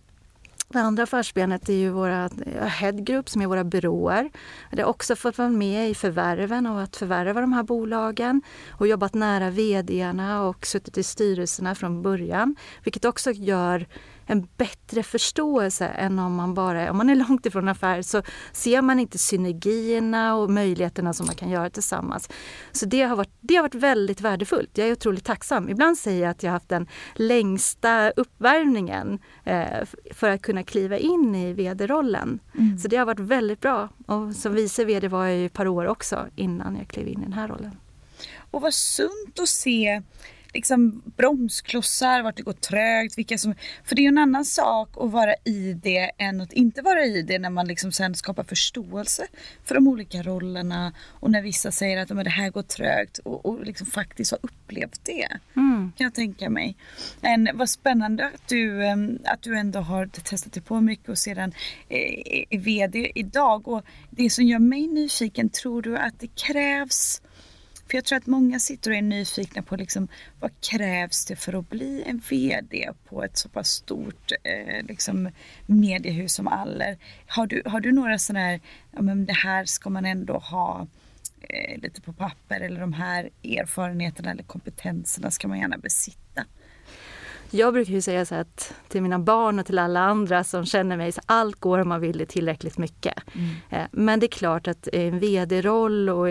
det 0.74 0.82
andra 0.82 1.04
affärsbenet 1.04 1.70
är 1.70 1.74
ju 1.74 1.90
våra 1.90 2.26
eh, 2.46 2.68
Head 2.68 2.92
Group 2.92 3.30
som 3.30 3.42
är 3.42 3.48
våra 3.48 3.64
byråer. 3.64 4.30
Jag 4.70 4.78
har 4.78 4.90
också 4.90 5.16
fått 5.16 5.38
vara 5.38 5.50
med 5.50 5.90
i 5.90 5.96
förvärven 5.96 6.68
och 6.68 6.82
att 6.82 6.96
förvärva 6.96 7.42
de 7.42 7.54
här 7.54 7.64
bolagen 7.64 8.42
och 8.70 8.88
jobbat 8.88 9.14
nära 9.14 9.50
vdarna 9.50 10.44
och 10.44 10.66
suttit 10.66 10.98
i 10.98 11.04
styrelserna 11.04 11.76
från 11.76 12.02
början. 12.02 12.56
Vilket 12.84 13.06
också 13.06 13.32
gör 13.32 13.86
en 14.32 14.48
bättre 14.58 15.04
förståelse 15.04 15.86
än 15.86 16.20
om 16.20 16.36
man 16.36 16.54
bara 16.54 16.92
om 16.92 16.98
man 16.98 17.10
är 17.10 17.16
långt 17.28 17.46
ifrån 17.46 17.68
affär 17.68 18.02
så 18.02 18.22
ser 18.52 18.82
man 18.82 19.00
inte 19.00 19.18
synergierna 19.18 20.36
och 20.36 20.50
möjligheterna 20.50 21.14
som 21.14 21.26
man 21.26 21.36
kan 21.36 21.50
göra 21.50 21.70
tillsammans. 21.70 22.30
Så 22.72 22.86
det 22.86 23.02
har 23.02 23.16
varit, 23.16 23.34
det 23.40 23.56
har 23.56 23.64
varit 23.64 23.76
väldigt 23.76 24.22
värdefullt. 24.22 24.78
Jag 24.78 24.88
är 24.88 24.92
otroligt 24.92 25.26
tacksam. 25.26 25.70
Ibland 25.70 25.98
säger 25.98 26.22
jag 26.22 26.32
att 26.32 26.44
jag 26.44 26.50
har 26.50 26.56
haft 26.56 26.70
den 26.70 26.88
längsta 27.16 28.12
uppvärmningen 28.12 29.20
eh, 29.44 29.86
för 30.12 30.30
att 30.30 30.42
kunna 30.42 30.64
kliva 30.64 30.98
in 30.98 31.36
i 31.36 31.54
vd-rollen. 31.54 32.40
Mm. 32.58 32.78
Så 32.78 32.88
det 32.88 32.98
har 32.98 33.06
varit 33.06 33.20
väldigt 33.20 33.60
bra. 33.60 33.90
Och 34.08 34.36
som 34.36 34.54
vice 34.54 34.86
vd 34.86 35.08
var 35.08 35.26
jag 35.26 35.46
ett 35.46 35.54
par 35.54 35.68
år 35.68 35.86
också 35.86 36.28
innan 36.36 36.76
jag 36.76 36.88
klev 36.88 37.08
in 37.08 37.20
i 37.20 37.24
den 37.24 37.34
här 37.34 37.48
rollen. 37.48 37.76
Och 38.52 38.62
vad 38.62 38.74
sunt 38.74 39.40
att 39.40 39.50
se 39.50 40.02
liksom 40.54 41.02
bromsklossar, 41.18 42.22
vart 42.22 42.38
det 42.38 42.44
går 42.44 42.54
trögt, 42.54 43.18
vilka 43.18 43.38
som... 43.38 43.56
För 43.84 43.96
det 43.96 44.02
är 44.02 44.04
ju 44.04 44.08
en 44.08 44.18
annan 44.18 44.46
sak 44.46 44.90
att 44.98 45.12
vara 45.12 45.36
i 45.44 45.74
det 45.74 46.12
än 46.18 46.42
att 46.42 46.54
inte 46.54 46.82
vara 46.82 47.06
i 47.06 47.22
det 47.22 47.40
när 47.40 47.50
man 47.50 47.68
liksom 47.68 47.92
sen 47.92 48.16
skapar 48.16 48.44
förståelse 48.44 49.28
för 49.66 49.76
de 49.76 49.88
olika 49.88 50.24
rollerna 50.24 50.94
och 51.08 51.32
när 51.32 51.42
vissa 51.42 51.72
säger 51.72 51.98
att 51.98 52.10
men 52.10 52.24
det 52.24 52.30
här 52.30 52.50
går 52.50 52.62
trögt 52.62 53.18
och, 53.18 53.46
och 53.46 53.66
liksom 53.66 53.88
faktiskt 53.88 54.32
har 54.32 54.40
upplevt 54.42 55.06
det. 55.06 55.28
Mm. 55.56 55.92
Kan 55.98 56.04
jag 56.06 56.14
tänka 56.14 56.50
mig. 56.50 56.76
Men 57.22 57.50
vad 57.54 57.70
spännande 57.70 58.26
att 58.26 58.48
du, 58.48 58.84
att 59.26 59.42
du 59.42 59.58
ändå 59.58 59.80
har 59.80 60.06
testat 60.06 60.54
dig 60.54 60.64
på 60.64 60.82
mycket 60.82 61.10
och 61.10 61.18
sedan 61.18 61.54
är 61.90 62.60
VD 62.60 63.12
idag. 63.16 63.68
Och 63.68 63.86
det 64.10 64.30
som 64.30 64.46
gör 64.46 64.60
mig 64.60 64.88
nyfiken, 64.88 65.50
tror 65.50 65.82
du 65.82 65.98
att 65.98 66.20
det 66.20 66.28
krävs 66.28 67.22
för 67.92 67.98
jag 67.98 68.06
tror 68.06 68.18
att 68.18 68.28
många 68.28 68.60
sitter 68.60 68.92
och 68.92 68.98
är 68.98 69.02
nyfikna 69.02 69.62
på 69.62 69.76
liksom, 69.76 70.08
vad 70.40 70.52
krävs 70.62 71.26
det 71.26 71.36
för 71.36 71.60
att 71.60 71.70
bli 71.70 72.04
en 72.06 72.22
VD 72.30 72.90
på 73.06 73.24
ett 73.24 73.38
så 73.38 73.50
pass 73.50 73.70
stort 73.70 74.32
eh, 74.44 74.86
liksom, 74.86 75.30
mediehus 75.66 76.34
som 76.34 76.48
Aller. 76.48 76.98
Har 77.28 77.48
du, 77.48 77.62
har 77.66 77.80
du 77.80 77.92
några 77.92 78.20
sådana 78.20 78.46
här, 78.46 78.60
ja 78.92 79.02
men 79.02 79.26
det 79.26 79.34
här 79.34 79.66
ska 79.66 79.90
man 79.90 80.06
ändå 80.06 80.38
ha 80.38 80.88
eh, 81.42 81.82
lite 81.82 82.02
på 82.02 82.14
papper 82.14 82.62
eller 82.62 82.80
de 82.80 82.94
här 82.94 83.30
erfarenheterna 83.44 84.32
eller 84.32 84.44
kompetenserna 84.44 85.32
ska 85.32 85.48
man 85.48 85.60
gärna 85.60 85.78
besitta? 85.78 86.46
Jag 87.54 87.74
brukar 87.74 87.94
ju 87.94 88.02
säga 88.02 88.26
så 88.26 88.36
att 88.36 88.74
till 88.88 89.02
mina 89.02 89.20
barn 89.20 89.60
och 89.60 89.66
till 89.66 89.80
alla 89.80 90.00
andra 90.00 90.44
som 90.44 90.66
känner 90.66 90.98
mig, 90.98 91.12
så 91.12 91.22
allt 91.26 91.60
går 91.60 91.80
om 91.80 91.90
man 91.90 92.02
vill 92.02 92.18
det 92.18 92.26
tillräckligt 92.26 92.78
mycket. 92.78 93.14
Mm. 93.34 93.50
Eh, 93.70 93.88
men 93.92 94.20
det 94.20 94.26
är 94.26 94.28
klart 94.28 94.68
att 94.68 94.88
i 94.94 95.08
en 95.08 95.20
vd-roll 95.20 96.10
och 96.10 96.26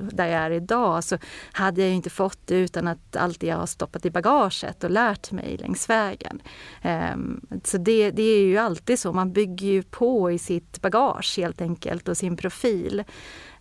där 0.00 0.26
jag 0.26 0.40
är 0.42 0.50
idag 0.50 1.04
så 1.04 1.18
hade 1.52 1.82
jag 1.82 1.90
inte 1.90 2.10
fått 2.10 2.38
det 2.46 2.54
utan 2.54 2.88
att 2.88 3.16
allt 3.16 3.40
det 3.40 3.46
jag 3.46 3.56
har 3.56 3.66
stoppat 3.66 4.06
i 4.06 4.10
bagaget 4.10 4.84
och 4.84 4.90
lärt 4.90 5.32
mig 5.32 5.56
längs 5.56 5.90
vägen. 5.90 6.42
Ehm, 6.82 7.40
så 7.64 7.78
det, 7.78 8.10
det 8.10 8.22
är 8.22 8.40
ju 8.40 8.58
alltid 8.58 8.98
så, 8.98 9.12
man 9.12 9.32
bygger 9.32 9.66
ju 9.66 9.82
på 9.82 10.30
i 10.30 10.38
sitt 10.38 10.82
bagage 10.82 11.34
helt 11.36 11.60
enkelt 11.60 12.08
och 12.08 12.16
sin 12.16 12.36
profil. 12.36 13.04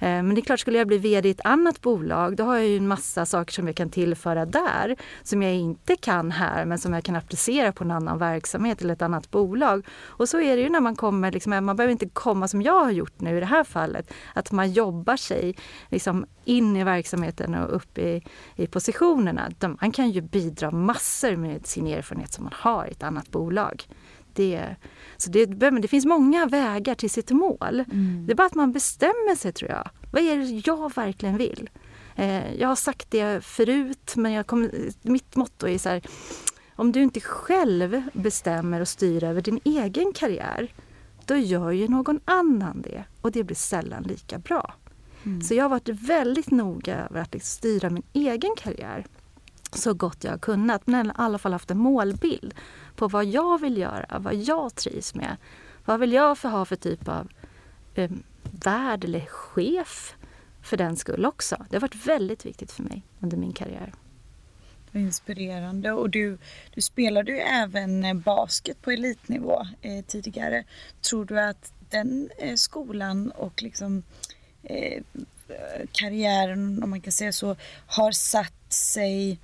Eh, 0.03 0.23
men 0.23 0.35
det 0.35 0.41
är 0.41 0.45
klart, 0.45 0.59
skulle 0.59 0.77
jag 0.77 0.87
bli 0.87 0.97
VD 0.97 1.29
i 1.29 1.31
ett 1.31 1.41
annat 1.43 1.81
bolag 1.81 2.35
då 2.35 2.43
har 2.43 2.55
jag 2.55 2.67
ju 2.67 2.77
en 2.77 2.87
massa 2.87 3.25
saker 3.25 3.53
som 3.53 3.67
jag 3.67 3.75
kan 3.75 3.89
tillföra 3.89 4.45
där 4.45 4.95
som 5.23 5.41
jag 5.41 5.53
inte 5.53 5.95
kan 5.95 6.31
här 6.31 6.65
men 6.65 6.77
som 6.77 6.93
jag 6.93 7.02
kan 7.03 7.15
applicera 7.15 7.71
på 7.71 7.83
en 7.83 7.91
annan 7.91 8.17
verksamhet 8.17 8.81
eller 8.81 8.93
ett 8.93 9.01
annat 9.01 9.31
bolag. 9.31 9.85
Och 10.03 10.29
så 10.29 10.41
är 10.41 10.55
det 10.55 10.61
ju 10.61 10.69
när 10.69 10.79
man 10.79 10.95
kommer, 10.95 11.31
liksom, 11.31 11.65
man 11.65 11.75
behöver 11.75 11.91
inte 11.91 12.09
komma 12.09 12.47
som 12.47 12.61
jag 12.61 12.83
har 12.83 12.91
gjort 12.91 13.21
nu 13.21 13.37
i 13.37 13.39
det 13.39 13.45
här 13.45 13.63
fallet, 13.63 14.13
att 14.33 14.51
man 14.51 14.71
jobbar 14.71 15.17
sig 15.17 15.55
liksom 15.89 16.25
in 16.45 16.75
i 16.75 16.83
verksamheten 16.83 17.55
och 17.55 17.75
upp 17.75 17.97
i, 17.97 18.23
i 18.55 18.67
positionerna. 18.67 19.51
Man 19.81 19.91
kan 19.91 20.09
ju 20.09 20.21
bidra 20.21 20.71
massor 20.71 21.35
med 21.35 21.67
sin 21.67 21.87
erfarenhet 21.87 22.33
som 22.33 22.43
man 22.43 22.53
har 22.55 22.85
i 22.85 22.91
ett 22.91 23.03
annat 23.03 23.31
bolag. 23.31 23.83
Det, 24.33 24.75
så 25.17 25.29
det, 25.29 25.45
det 25.45 25.87
finns 25.87 26.05
många 26.05 26.45
vägar 26.45 26.95
till 26.95 27.09
sitt 27.09 27.31
mål. 27.31 27.85
Mm. 27.91 28.25
Det 28.25 28.33
är 28.33 28.35
bara 28.35 28.47
att 28.47 28.55
man 28.55 28.71
bestämmer 28.71 29.35
sig 29.35 29.53
tror 29.53 29.71
jag. 29.71 29.89
Vad 30.11 30.21
är 30.21 30.37
det 30.37 30.61
jag 30.65 30.95
verkligen 30.95 31.37
vill? 31.37 31.69
Eh, 32.15 32.53
jag 32.55 32.67
har 32.67 32.75
sagt 32.75 33.11
det 33.11 33.45
förut 33.45 34.13
men 34.15 34.31
jag 34.31 34.47
kom, 34.47 34.69
mitt 35.01 35.35
motto 35.35 35.67
är 35.67 35.77
så 35.77 35.89
här, 35.89 36.01
om 36.75 36.91
du 36.91 37.03
inte 37.03 37.19
själv 37.19 38.01
bestämmer 38.13 38.81
och 38.81 38.87
styr 38.87 39.23
över 39.23 39.41
din 39.41 39.59
egen 39.63 40.13
karriär 40.13 40.73
då 41.25 41.35
gör 41.35 41.71
ju 41.71 41.87
någon 41.87 42.19
annan 42.25 42.81
det 42.81 43.03
och 43.21 43.31
det 43.31 43.43
blir 43.43 43.55
sällan 43.55 44.03
lika 44.03 44.37
bra. 44.37 44.73
Mm. 45.23 45.41
Så 45.41 45.53
jag 45.53 45.63
har 45.63 45.69
varit 45.69 45.89
väldigt 45.89 46.51
noga 46.51 46.97
över 46.97 47.21
att 47.21 47.33
liksom 47.33 47.47
styra 47.47 47.89
min 47.89 48.03
egen 48.13 48.55
karriär 48.57 49.05
så 49.71 49.93
gott 49.93 50.23
jag 50.23 50.31
har 50.31 50.37
kunnat, 50.37 50.87
men 50.87 51.07
i 51.07 51.11
alla 51.15 51.37
fall 51.37 51.53
haft 51.53 51.71
en 51.71 51.77
målbild 51.77 52.53
på 52.95 53.07
vad 53.07 53.25
jag 53.25 53.61
vill 53.61 53.77
göra, 53.77 54.19
vad 54.19 54.35
jag 54.35 54.75
trivs 54.75 55.15
med. 55.15 55.37
Vad 55.85 55.99
vill 55.99 56.13
jag 56.13 56.37
för 56.37 56.49
ha 56.49 56.65
för 56.65 56.75
typ 56.75 57.07
av 57.07 57.27
eh, 57.93 58.11
värd 58.51 59.03
eller 59.03 59.25
chef 59.25 60.15
för 60.61 60.77
den 60.77 60.95
skull 60.95 61.25
också. 61.25 61.65
Det 61.69 61.75
har 61.75 61.81
varit 61.81 62.07
väldigt 62.07 62.45
viktigt 62.45 62.71
för 62.71 62.83
mig 62.83 63.03
under 63.19 63.37
min 63.37 63.53
karriär. 63.53 63.93
Inspirerande. 64.93 65.91
Och 65.91 66.09
du, 66.09 66.37
du 66.73 66.81
spelade 66.81 67.31
ju 67.31 67.37
även 67.37 68.05
eh, 68.05 68.13
basket 68.13 68.81
på 68.81 68.91
elitnivå 68.91 69.67
eh, 69.81 70.05
tidigare. 70.07 70.63
Tror 71.01 71.25
du 71.25 71.39
att 71.39 71.73
den 71.89 72.29
eh, 72.37 72.55
skolan 72.55 73.31
och 73.31 73.63
liksom 73.63 74.03
eh, 74.63 75.03
karriären, 75.91 76.83
om 76.83 76.89
man 76.89 77.01
kan 77.01 77.11
säga 77.11 77.31
så, 77.31 77.55
har 77.87 78.11
satt 78.11 78.73
sig 78.73 79.39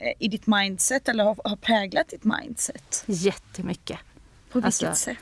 Eh, 0.00 0.12
i 0.18 0.28
ditt 0.28 0.46
mindset 0.46 1.08
eller 1.08 1.24
har, 1.24 1.36
har 1.44 1.56
präglat 1.56 2.08
ditt 2.08 2.24
mindset? 2.24 3.04
Jättemycket. 3.06 3.98
På 4.52 4.60
vilket 4.60 4.88
alltså, 4.88 5.04
sätt? 5.04 5.18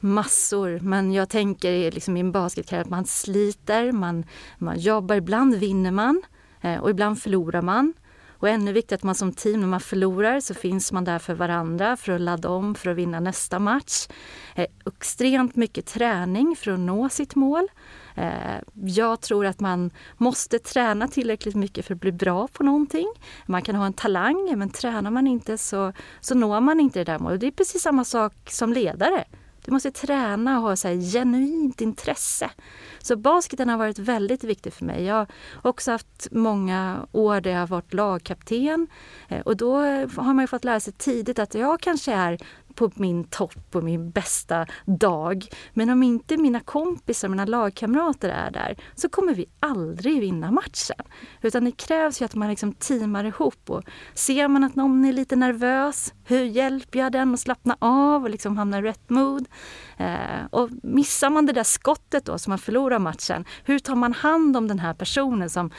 Massor. 0.00 0.80
Men 0.80 1.12
jag 1.12 1.28
tänker 1.28 1.90
liksom 1.90 2.16
i 2.16 2.20
en 2.20 2.32
basketkarriär 2.32 2.82
att 2.82 2.90
man 2.90 3.06
sliter, 3.06 3.92
man, 3.92 4.24
man 4.58 4.78
jobbar, 4.78 5.14
ibland 5.14 5.54
vinner 5.54 5.90
man 5.90 6.22
eh, 6.60 6.78
och 6.78 6.90
ibland 6.90 7.22
förlorar 7.22 7.62
man. 7.62 7.92
Och 8.40 8.48
ännu 8.48 8.72
viktigare 8.72 8.98
att 8.98 9.02
man 9.02 9.14
som 9.14 9.32
team, 9.32 9.60
när 9.60 9.66
man 9.66 9.80
förlorar 9.80 10.40
så 10.40 10.54
finns 10.54 10.92
man 10.92 11.04
där 11.04 11.18
för 11.18 11.34
varandra 11.34 11.96
för 11.96 12.12
att 12.12 12.20
ladda 12.20 12.48
om 12.48 12.74
för 12.74 12.90
att 12.90 12.96
vinna 12.96 13.20
nästa 13.20 13.58
match. 13.58 14.08
Eh, 14.54 14.66
extremt 14.86 15.56
mycket 15.56 15.86
träning 15.86 16.56
för 16.56 16.70
att 16.70 16.80
nå 16.80 17.08
sitt 17.08 17.34
mål. 17.34 17.68
Eh, 18.14 18.30
jag 18.74 19.20
tror 19.20 19.46
att 19.46 19.60
man 19.60 19.90
måste 20.16 20.58
träna 20.58 21.08
tillräckligt 21.08 21.54
mycket 21.54 21.86
för 21.86 21.94
att 21.94 22.00
bli 22.00 22.12
bra 22.12 22.48
på 22.48 22.64
någonting. 22.64 23.06
Man 23.46 23.62
kan 23.62 23.74
ha 23.74 23.86
en 23.86 23.92
talang, 23.92 24.54
men 24.56 24.70
tränar 24.70 25.10
man 25.10 25.26
inte 25.26 25.58
så, 25.58 25.92
så 26.20 26.34
når 26.34 26.60
man 26.60 26.80
inte 26.80 26.98
det 26.98 27.12
där 27.12 27.18
målet. 27.18 27.40
Det 27.40 27.46
är 27.46 27.50
precis 27.50 27.82
samma 27.82 28.04
sak 28.04 28.32
som 28.50 28.72
ledare. 28.72 29.24
Du 29.64 29.72
måste 29.72 29.90
träna 29.90 30.56
och 30.56 30.62
ha 30.62 30.76
så 30.76 30.88
här 30.88 31.12
genuint 31.12 31.80
intresse. 31.80 32.50
Så 32.98 33.16
basketen 33.16 33.68
har 33.68 33.76
varit 33.76 33.98
väldigt 33.98 34.44
viktig 34.44 34.72
för 34.72 34.84
mig. 34.84 35.04
Jag 35.04 35.14
har 35.14 35.70
också 35.70 35.90
haft 35.90 36.28
många 36.30 37.06
år 37.12 37.40
där 37.40 37.50
jag 37.50 37.60
har 37.60 37.66
varit 37.66 37.94
lagkapten. 37.94 38.86
Eh, 39.28 39.40
och 39.40 39.56
då 39.56 39.76
har 40.16 40.34
man 40.34 40.48
fått 40.48 40.64
lära 40.64 40.80
sig 40.80 40.92
tidigt 40.92 41.38
att 41.38 41.54
jag 41.54 41.80
kanske 41.80 42.12
är 42.12 42.38
på 42.74 42.90
min 42.94 43.24
topp 43.24 43.74
och 43.76 43.84
min 43.84 44.10
bästa 44.10 44.66
dag. 44.84 45.46
Men 45.72 45.90
om 45.90 46.02
inte 46.02 46.36
mina 46.36 46.60
kompisar, 46.60 47.28
mina 47.28 47.44
lagkamrater 47.44 48.28
är 48.28 48.50
där 48.50 48.76
så 48.94 49.08
kommer 49.08 49.34
vi 49.34 49.46
aldrig 49.60 50.20
vinna 50.20 50.50
matchen. 50.50 51.06
Utan 51.42 51.64
det 51.64 51.72
krävs 51.72 52.20
ju 52.20 52.24
att 52.24 52.34
man 52.34 52.48
liksom 52.48 52.72
teamar 52.72 53.24
ihop. 53.24 53.70
Och 53.70 53.82
ser 54.14 54.48
man 54.48 54.64
att 54.64 54.74
någon 54.74 55.04
är 55.04 55.12
lite 55.12 55.36
nervös, 55.36 56.14
hur 56.30 56.44
hjälper 56.44 56.98
jag 56.98 57.12
den 57.12 57.34
att 57.34 57.40
slappna 57.40 57.76
av 57.78 58.22
och 58.22 58.30
liksom 58.30 58.56
hamna 58.56 58.78
i 58.78 58.82
rätt 58.82 59.10
mood? 59.10 59.48
Eh, 59.96 60.44
och 60.50 60.68
missar 60.82 61.30
man 61.30 61.46
det 61.46 61.52
där 61.52 61.62
skottet 61.62 62.24
då 62.24 62.38
så 62.38 62.50
man 62.50 62.58
förlorar 62.58 62.98
matchen, 62.98 63.44
hur 63.64 63.78
tar 63.78 63.94
man 63.94 64.12
hand 64.12 64.56
om 64.56 64.68
den 64.68 64.78
här 64.78 64.94
personen 64.94 65.50
som 65.50 65.70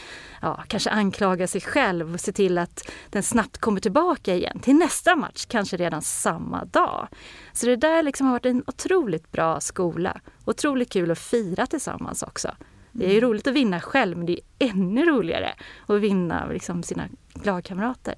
ja, 0.41 0.63
kanske 0.67 0.89
anklagar 0.89 1.47
sig 1.47 1.61
själv 1.61 2.13
och 2.13 2.19
ser 2.19 2.31
till 2.31 2.57
att 2.57 2.91
den 3.09 3.23
snabbt 3.23 3.57
kommer 3.57 3.79
tillbaka 3.79 4.35
igen 4.35 4.59
till 4.59 4.75
nästa 4.75 5.15
match, 5.15 5.45
kanske 5.45 5.77
redan 5.77 6.01
samma 6.01 6.65
dag. 6.65 7.07
Så 7.53 7.65
det 7.65 7.75
där 7.75 8.03
liksom 8.03 8.27
har 8.27 8.33
varit 8.33 8.45
en 8.45 8.63
otroligt 8.67 9.31
bra 9.31 9.59
skola. 9.59 10.21
Otroligt 10.45 10.89
kul 10.89 11.11
att 11.11 11.19
fira 11.19 11.65
tillsammans 11.65 12.23
också. 12.23 12.51
Det 12.91 13.05
är 13.05 13.11
ju 13.11 13.17
mm. 13.17 13.29
roligt 13.29 13.47
att 13.47 13.53
vinna 13.53 13.79
själv 13.79 14.17
men 14.17 14.25
det 14.25 14.33
är 14.33 14.69
ännu 14.69 15.05
roligare 15.05 15.53
att 15.87 16.01
vinna 16.01 16.45
liksom 16.45 16.83
sina 16.83 17.07
lagkamrater. 17.43 18.15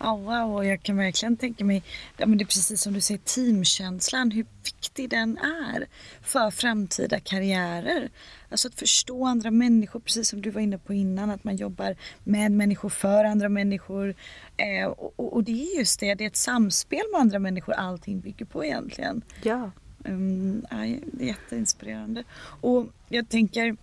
Oh, 0.00 0.20
wow, 0.20 0.56
och 0.56 0.64
jag 0.64 0.82
kan 0.82 0.96
verkligen 0.96 1.36
tänka 1.36 1.64
mig, 1.64 1.82
ja, 2.16 2.26
men 2.26 2.38
det 2.38 2.44
är 2.44 2.46
precis 2.46 2.80
som 2.80 2.92
du 2.92 3.00
säger, 3.00 3.18
teamkänslan, 3.18 4.30
hur 4.30 4.46
viktig 4.64 5.10
den 5.10 5.38
är 5.38 5.86
för 6.22 6.50
framtida 6.50 7.20
karriärer. 7.20 8.10
Alltså 8.50 8.68
att 8.68 8.74
förstå 8.74 9.26
andra 9.26 9.50
människor, 9.50 10.00
precis 10.00 10.28
som 10.28 10.42
du 10.42 10.50
var 10.50 10.60
inne 10.60 10.78
på 10.78 10.94
innan, 10.94 11.30
att 11.30 11.44
man 11.44 11.56
jobbar 11.56 11.96
med 12.24 12.52
människor, 12.52 12.88
för 12.88 13.24
andra 13.24 13.48
människor. 13.48 14.14
Eh, 14.56 14.86
och, 14.86 15.34
och, 15.34 15.44
det 15.44 15.52
är 15.52 15.78
just 15.78 16.00
det, 16.00 16.14
det 16.14 16.24
är 16.24 16.28
ett 16.28 16.36
samspel 16.36 17.02
med 17.12 17.20
andra 17.20 17.38
människor 17.38 17.74
allting 17.74 18.20
bygger 18.20 18.44
på 18.44 18.64
egentligen. 18.64 19.22
Ja. 19.42 19.70
Um, 20.04 20.66
ja, 20.70 20.76
det 20.76 21.24
är 21.24 21.26
jätteinspirerande. 21.26 22.24
Och 22.60 22.86
jag 23.08 23.28
tänker, 23.28 23.76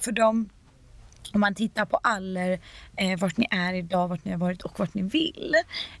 för 0.00 0.12
dem 0.12 0.48
om 1.34 1.40
man 1.40 1.54
tittar 1.54 1.84
på 1.84 1.96
aller, 1.96 2.60
eh, 2.96 3.18
vart 3.18 3.36
ni 3.36 3.46
är 3.50 3.74
idag, 3.74 4.08
vart 4.08 4.24
ni 4.24 4.30
har 4.30 4.38
varit 4.38 4.62
och 4.62 4.78
vart 4.78 4.94
ni 4.94 5.02
vill. 5.02 5.54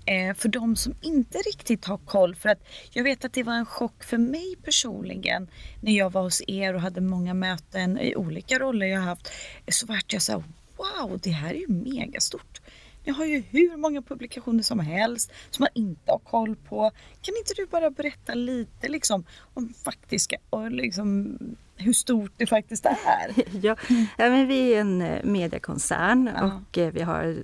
Eh, 0.06 0.34
för 0.34 0.48
de 0.48 0.76
som 0.76 0.94
inte 1.02 1.38
riktigt 1.38 1.84
har 1.84 1.98
koll, 1.98 2.34
för 2.34 2.48
att 2.48 2.68
jag 2.90 3.04
vet 3.04 3.24
att 3.24 3.32
det 3.32 3.42
var 3.42 3.54
en 3.54 3.66
chock 3.66 4.04
för 4.04 4.18
mig 4.18 4.56
personligen 4.64 5.48
när 5.80 5.92
jag 5.92 6.12
var 6.12 6.22
hos 6.22 6.42
er 6.46 6.74
och 6.74 6.80
hade 6.80 7.00
många 7.00 7.34
möten 7.34 7.98
i 7.98 8.16
olika 8.16 8.58
roller 8.58 8.86
jag 8.86 9.00
haft. 9.00 9.32
Så 9.68 9.86
vart 9.86 10.12
jag 10.12 10.22
så 10.22 10.32
här, 10.32 10.42
wow, 10.76 11.18
det 11.22 11.30
här 11.30 11.54
är 11.54 11.58
ju 11.58 11.68
megastort. 11.68 12.60
Ni 13.04 13.12
har 13.12 13.24
ju 13.24 13.42
hur 13.50 13.76
många 13.76 14.02
publikationer 14.02 14.62
som 14.62 14.80
helst 14.80 15.32
som 15.50 15.62
man 15.62 15.84
inte 15.84 16.12
har 16.12 16.18
koll 16.18 16.56
på. 16.56 16.90
Kan 17.22 17.36
inte 17.36 17.54
du 17.56 17.66
bara 17.66 17.90
berätta 17.90 18.34
lite 18.34 18.88
liksom 18.88 19.24
om 19.54 19.74
faktiska 19.84 20.36
och 20.50 20.70
liksom 20.70 21.38
hur 21.78 21.92
stort 21.92 22.32
det 22.36 22.46
faktiskt 22.46 22.86
är. 22.86 23.34
ja, 23.62 23.76
men 24.16 24.48
vi 24.48 24.74
är 24.74 24.80
en 24.80 25.02
eh, 25.02 25.24
mediekoncern 25.24 26.30
ja. 26.36 26.44
och 26.44 26.78
eh, 26.78 26.92
vi 26.92 27.02
har 27.02 27.36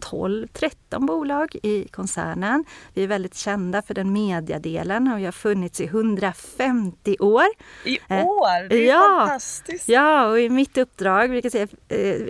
12-13 0.00 1.06
bolag 1.06 1.56
i 1.62 1.88
koncernen. 1.88 2.64
Vi 2.94 3.02
är 3.02 3.06
väldigt 3.06 3.34
kända 3.34 3.82
för 3.82 3.94
den 3.94 4.12
mediadelen 4.12 5.12
och 5.12 5.18
vi 5.18 5.24
har 5.24 5.32
funnits 5.32 5.80
i 5.80 5.84
150 5.84 7.16
år. 7.20 7.46
I 7.84 7.98
eh, 8.08 8.24
år? 8.24 8.68
Det 8.68 8.76
är 8.76 8.88
ja, 8.88 9.16
fantastiskt! 9.18 9.88
Ja, 9.88 10.26
och 10.26 10.40
i 10.40 10.48
mitt 10.48 10.78
uppdrag 10.78 11.30
brukar 11.30 11.50
säga 11.50 11.66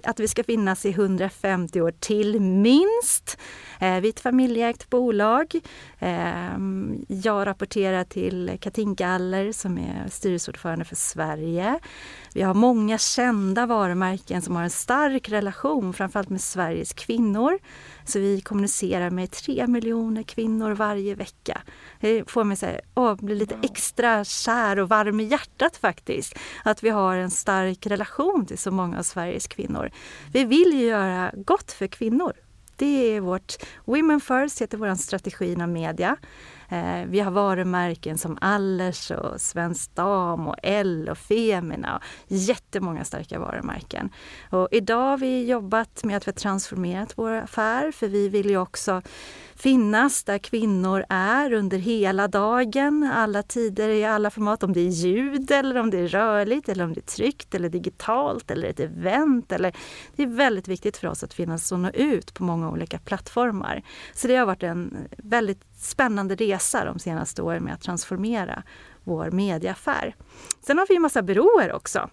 att 0.04 0.20
vi 0.20 0.28
ska 0.28 0.44
finnas 0.44 0.86
i 0.86 0.90
150 0.90 1.80
år 1.80 1.94
till 2.00 2.40
minst. 2.40 3.38
Eh, 3.80 4.00
vi 4.00 4.08
är 4.08 4.12
ett 4.12 4.20
familjeägt 4.20 4.90
bolag. 4.90 5.54
Ehm, 5.98 7.04
jag 7.08 7.46
rapporterar 7.46 8.04
till 8.04 8.58
Katinka 8.60 9.08
Aller 9.08 9.52
som 9.52 9.78
är 9.78 10.08
styrelseordförande 10.08 10.84
för 10.84 10.96
Sverige. 10.96 11.78
Vi 12.34 12.42
har 12.42 12.54
många 12.54 12.98
kända 12.98 13.66
varumärken 13.66 14.42
som 14.42 14.56
har 14.56 14.62
en 14.62 14.70
stark 14.70 15.28
relation 15.28 15.92
framförallt 15.92 16.28
med 16.28 16.40
Sveriges 16.40 16.92
kvinnor. 16.92 17.58
Så 18.04 18.18
vi 18.18 18.40
kommunicerar 18.40 19.10
med 19.10 19.30
tre 19.30 19.66
miljoner 19.66 20.22
kvinnor 20.22 20.70
varje 20.70 21.14
vecka. 21.14 21.62
Det 22.00 22.30
får 22.30 22.44
mig 22.44 22.80
att 22.94 23.20
bli 23.20 23.34
lite 23.34 23.58
extra 23.62 24.24
kär 24.24 24.78
och 24.78 24.88
varm 24.88 25.20
i 25.20 25.24
hjärtat 25.24 25.76
faktiskt. 25.76 26.38
Att 26.64 26.82
vi 26.82 26.90
har 26.90 27.16
en 27.16 27.30
stark 27.30 27.86
relation 27.86 28.46
till 28.46 28.58
så 28.58 28.70
många 28.70 28.98
av 28.98 29.02
Sveriges 29.02 29.46
kvinnor. 29.46 29.90
Vi 30.32 30.44
vill 30.44 30.72
ju 30.72 30.86
göra 30.86 31.32
gott 31.36 31.72
för 31.72 31.86
kvinnor 31.86 32.32
Det 32.76 33.16
är 33.16 33.20
vårt 33.20 33.56
Women 33.84 34.20
First, 34.20 34.62
heter 34.62 34.78
vår 34.78 34.94
strategi 34.94 35.52
inom 35.52 35.72
media. 35.72 36.16
Eh, 36.70 37.04
vi 37.06 37.20
har 37.20 37.30
varumärken 37.30 38.18
som 38.18 38.38
Allers 38.40 39.10
och 39.10 39.40
Svensk 39.40 39.94
Dam 39.94 40.48
och 40.48 40.56
L 40.62 41.08
och 41.10 41.18
Femina. 41.18 41.96
Och 41.96 42.02
jättemånga 42.28 43.04
starka 43.04 43.38
varumärken. 43.38 44.10
Och 44.50 44.68
idag 44.70 45.10
har 45.10 45.18
vi 45.18 45.46
jobbat 45.46 46.04
med 46.04 46.16
att 46.16 46.26
vi 46.26 46.30
har 46.30 46.36
transformerat 46.36 47.12
vår 47.16 47.30
affär 47.32 47.92
för 47.92 48.08
vi 48.08 48.28
vill 48.28 48.50
ju 48.50 48.56
också 48.56 49.02
finnas 49.54 50.24
där 50.24 50.38
kvinnor 50.38 51.04
är 51.08 51.52
under 51.52 51.78
hela 51.78 52.28
dagen, 52.28 53.10
alla 53.14 53.42
tider, 53.42 53.88
i 53.88 54.04
alla 54.04 54.30
format. 54.30 54.62
Om 54.62 54.72
det 54.72 54.80
är 54.80 54.88
ljud 54.88 55.50
eller 55.50 55.76
om 55.76 55.90
det 55.90 55.98
är 55.98 56.08
rörligt 56.08 56.68
eller 56.68 56.84
om 56.84 56.92
det 56.94 57.00
är 57.00 57.16
tryckt 57.16 57.54
eller 57.54 57.68
digitalt 57.68 58.50
eller 58.50 58.68
ett 58.68 58.80
event. 58.80 59.52
Eller, 59.52 59.76
det 60.16 60.22
är 60.22 60.26
väldigt 60.26 60.68
viktigt 60.68 60.96
för 60.96 61.08
oss 61.08 61.24
att 61.24 61.34
finnas 61.34 61.72
och 61.72 61.80
nå 61.80 61.90
ut 61.90 62.34
på 62.34 62.44
många 62.44 62.70
olika 62.70 62.98
plattformar. 62.98 63.82
Så 64.14 64.28
det 64.28 64.36
har 64.36 64.46
varit 64.46 64.62
en 64.62 65.08
väldigt 65.18 65.69
spännande 65.80 66.34
resa 66.34 66.84
de 66.84 66.98
senaste 66.98 67.42
åren 67.42 67.64
med 67.64 67.74
att 67.74 67.82
transformera 67.82 68.62
vår 69.04 69.30
medieaffär. 69.30 70.16
Sen 70.66 70.78
har 70.78 70.86
vi 70.88 70.96
en 70.96 71.02
massa 71.02 71.22
byråer 71.22 71.72
också 71.72 72.10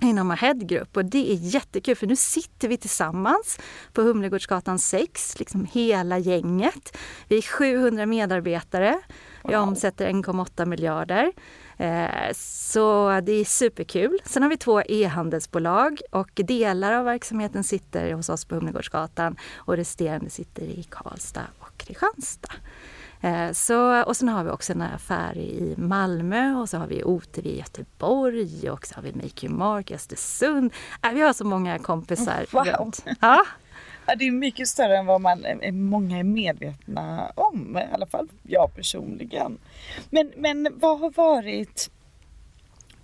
inom 0.00 0.30
Ahead 0.30 0.54
Group 0.54 0.96
och 0.96 1.04
det 1.04 1.32
är 1.32 1.34
jättekul 1.34 1.96
för 1.96 2.06
nu 2.06 2.16
sitter 2.16 2.68
vi 2.68 2.76
tillsammans 2.76 3.58
på 3.92 4.02
Humlegårdsgatan 4.02 4.78
6, 4.78 5.38
liksom 5.38 5.66
hela 5.72 6.18
gänget. 6.18 6.96
Vi 7.28 7.38
är 7.38 7.42
700 7.42 8.06
medarbetare, 8.06 9.00
vi 9.44 9.56
omsätter 9.56 10.08
1,8 10.08 10.66
miljarder. 10.66 11.32
Eh, 11.76 12.32
så 12.34 13.20
det 13.22 13.32
är 13.32 13.44
superkul. 13.44 14.18
Sen 14.24 14.42
har 14.42 14.50
vi 14.50 14.56
två 14.56 14.82
e-handelsbolag 14.82 16.00
och 16.10 16.30
delar 16.34 16.92
av 16.92 17.04
verksamheten 17.04 17.64
sitter 17.64 18.12
hos 18.12 18.28
oss 18.28 18.44
på 18.44 18.54
Humlegårdsgatan 18.54 19.36
och 19.56 19.76
resterande 19.76 20.30
sitter 20.30 20.62
i 20.62 20.86
Karlstad 20.90 21.46
och 21.58 21.76
Kristianstad. 21.76 22.52
Eh, 23.20 23.52
så, 23.52 24.02
och 24.02 24.16
sen 24.16 24.28
har 24.28 24.44
vi 24.44 24.50
också 24.50 24.72
en 24.72 24.82
affär 24.82 25.38
i 25.38 25.74
Malmö 25.76 26.54
och 26.54 26.68
så 26.68 26.78
har 26.78 26.86
vi 26.86 27.04
Oter 27.04 27.46
i 27.46 27.58
Göteborg 27.58 28.70
och 28.70 28.86
så 28.86 28.94
har 28.94 29.02
vi 29.02 29.12
Make 29.12 29.46
You 29.46 29.54
Mark 29.54 29.90
i 29.90 29.94
Östersund. 29.94 30.72
Äh, 31.04 31.12
vi 31.12 31.20
har 31.20 31.32
så 31.32 31.44
många 31.44 31.78
kompisar 31.78 32.46
wow. 32.50 32.64
runt. 32.64 33.04
Ja. 33.20 33.44
Ja, 34.06 34.14
det 34.14 34.26
är 34.26 34.30
mycket 34.30 34.68
större 34.68 34.98
än 34.98 35.06
vad 35.06 35.20
man, 35.20 35.44
många 35.72 36.18
är 36.18 36.24
medvetna 36.24 37.32
om, 37.34 37.78
i 37.78 37.94
alla 37.94 38.06
fall 38.06 38.28
jag 38.42 38.74
personligen. 38.74 39.58
Men, 40.10 40.32
men 40.36 40.68
vad 40.80 41.00
har 41.00 41.10
varit 41.10 41.90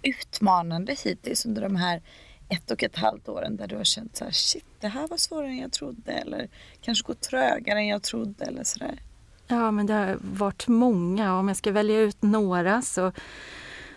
utmanande 0.02 0.96
hittills 1.04 1.46
under 1.46 1.62
de 1.62 1.76
här 1.76 2.02
ett 2.48 2.70
och 2.70 2.82
ett 2.82 2.96
halvt 2.96 3.28
åren 3.28 3.56
där 3.56 3.66
du 3.66 3.76
har 3.76 3.84
känt 3.84 4.16
så 4.16 4.24
här, 4.24 4.32
shit, 4.32 4.64
det 4.80 4.88
här 4.88 5.08
var 5.08 5.16
svårare 5.16 5.48
än 5.48 5.58
jag 5.58 5.72
trodde 5.72 6.12
eller 6.12 6.48
kanske 6.80 7.06
gått 7.06 7.20
trögare 7.20 7.78
än 7.78 7.86
jag 7.86 8.02
trodde 8.02 8.44
eller 8.44 8.64
sådär? 8.64 8.98
Ja, 9.46 9.70
men 9.70 9.86
det 9.86 9.94
har 9.94 10.18
varit 10.20 10.68
många. 10.68 11.38
Om 11.38 11.48
jag 11.48 11.56
ska 11.56 11.72
välja 11.72 12.00
ut 12.00 12.22
några 12.22 12.82
så 12.82 13.12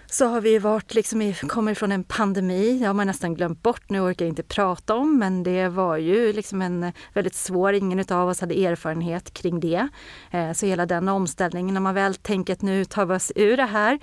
så 0.10 0.25
har 0.25 0.42
vi 0.42 0.60
varit 0.60 0.94
liksom 0.94 1.34
kommer 1.34 1.74
från 1.74 1.92
en 1.92 2.04
pandemi, 2.04 2.80
det 2.80 2.86
har 2.86 2.94
man 2.94 3.08
nästan 3.08 3.36
glömt 3.36 3.63
bort, 3.63 3.89
nu 3.89 4.00
orkar 4.00 4.25
jag 4.25 4.32
inte 4.32 4.44
prata 4.44 4.96
om, 4.96 5.20
men 5.20 5.44
det 5.44 5.68
var 5.68 5.98
ju 5.98 6.34
liksom 6.34 6.62
en 6.62 6.92
väldigt 7.13 7.36
svår, 7.36 7.74
ingen 7.74 8.06
av 8.10 8.30
oss 8.30 8.42
hade 8.42 8.66
erfarenhet 8.66 9.34
kring 9.34 9.60
det. 9.60 9.88
Eh, 10.32 10.51
så 10.51 10.66
hela 10.66 10.86
den 10.86 11.10
omställningen, 11.10 11.74
när 11.74 11.82
man 11.82 11.96
väl 11.96 12.16
tänker 12.16 12.54
att 12.54 12.62
nu 12.62 12.86
tar 12.86 13.06
vi 13.06 13.16
oss 13.16 13.32
ur 13.36 13.58
det 13.58 13.66
här 13.66 14.00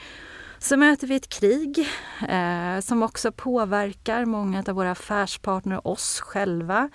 så 0.58 0.76
möter 0.76 1.06
vi 1.06 1.14
ett 1.14 1.28
krig 1.28 1.88
eh, 2.28 2.80
som 2.80 3.02
också 3.02 3.32
påverkar 3.32 4.24
många 4.24 4.64
av 4.68 4.74
våra 4.74 4.90
affärspartner 4.90 5.86
och 5.86 5.92
oss 5.92 6.20
själva. 6.20 6.90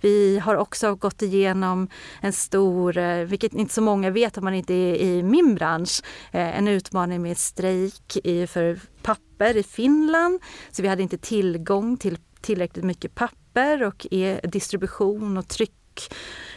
Vi 0.00 0.38
har 0.38 0.54
också 0.54 0.94
gått 0.94 1.22
igenom 1.22 1.88
en 2.20 2.32
stor, 2.32 2.98
eh, 2.98 3.24
vilket 3.24 3.54
inte 3.54 3.74
så 3.74 3.82
många 3.82 4.10
vet 4.10 4.38
om 4.38 4.44
man 4.44 4.54
inte 4.54 4.74
är 4.74 4.94
i 4.94 5.22
min 5.22 5.54
bransch, 5.54 6.02
eh, 6.32 6.58
en 6.58 6.68
utmaning 6.68 7.22
med 7.22 7.38
strejk 7.38 8.16
i, 8.24 8.46
för 8.46 8.80
papper 9.02 9.56
i 9.56 9.62
Finland. 9.62 10.40
Så 10.70 10.82
vi 10.82 10.88
hade 10.88 11.02
inte 11.02 11.18
tillgång 11.18 11.96
till 11.96 12.18
tillräckligt 12.40 12.84
mycket 12.84 13.14
papper 13.14 13.82
och 13.82 14.06
e 14.10 14.40
distribution 14.42 15.36
och 15.36 15.48
tryck 15.48 15.72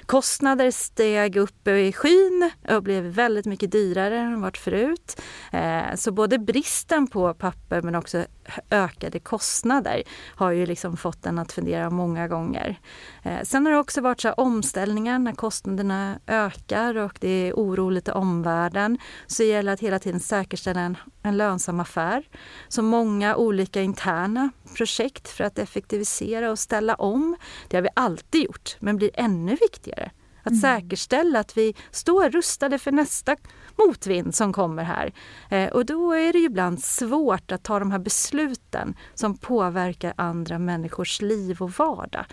Kostnader 0.06 0.72
steg 0.72 1.36
upp 1.36 1.68
i 1.68 1.94
skyn 1.94 2.52
och 2.70 2.84
blev 2.84 3.04
väldigt 3.04 3.46
mycket 3.46 3.72
dyrare 3.72 4.20
än 4.20 4.42
varit 4.42 4.58
förut. 4.58 5.22
Eh, 5.52 5.96
så 5.96 6.12
både 6.12 6.40
bristen 6.40 7.08
på 7.08 7.34
papper 7.34 7.82
men 7.82 7.96
också 7.96 8.26
ökade 8.70 9.20
kostnader 9.20 10.04
har 10.36 10.52
ju 10.52 10.66
liksom 10.66 10.98
fått 10.98 11.26
en 11.26 11.40
att 11.40 11.52
fundera 11.52 11.90
många 11.90 12.28
gånger. 12.28 12.80
Eh, 13.24 13.42
sen 13.44 13.66
har 13.66 13.74
det 13.74 13.80
också 13.80 14.02
varit 14.02 14.22
så 14.22 14.32
omställningar 14.32 15.20
när 15.20 15.32
kostnaderna 15.32 16.20
ökar 16.28 16.98
och 16.98 17.18
det 17.22 17.30
är 17.30 17.54
oroligt 17.54 18.08
i 18.08 18.12
omvärlden. 18.12 18.98
Så 19.28 19.44
det 19.44 19.50
gäller 19.50 19.74
att 19.74 19.80
hela 19.80 20.00
tiden 20.00 20.20
säkerställa 20.20 20.82
en, 20.82 20.98
en 21.24 21.38
lönsam 21.38 21.80
affär. 21.80 22.24
Så 22.68 22.82
många 22.82 23.36
olika 23.36 23.82
interna 23.82 24.50
projekt 24.78 25.28
för 25.28 25.44
att 25.44 25.60
effektivisera 25.60 26.52
och 26.52 26.60
ställa 26.60 26.96
om. 26.96 27.36
Det 27.68 27.78
har 27.78 27.82
vi 27.82 27.90
alltid 27.96 28.44
gjort, 28.44 28.76
men 28.80 28.98
blir 28.98 29.12
ännu 29.14 29.58
viktigare. 29.62 30.12
Att 30.44 30.52
mm. 30.52 30.62
säkerställa 30.62 31.40
att 31.40 31.58
vi 31.58 31.76
står 31.92 32.30
rustade 32.30 32.80
för 32.80 32.92
nästa 32.92 33.36
motvind 33.76 34.36
som 34.36 34.54
kommer 34.54 34.84
här. 34.84 35.14
Eh, 35.50 35.70
och 35.70 35.86
då 35.86 36.12
är 36.12 36.34
det 36.34 36.40
ibland 36.40 36.84
svårt 36.84 37.52
att 37.52 37.64
ta 37.64 37.80
de 37.80 37.92
här 37.92 38.00
besluten 38.00 38.96
som 39.14 39.38
påverkar 39.38 40.14
andra 40.18 40.60
människors 40.60 41.22
liv 41.22 41.62
och 41.62 41.72
vardag. 41.72 42.26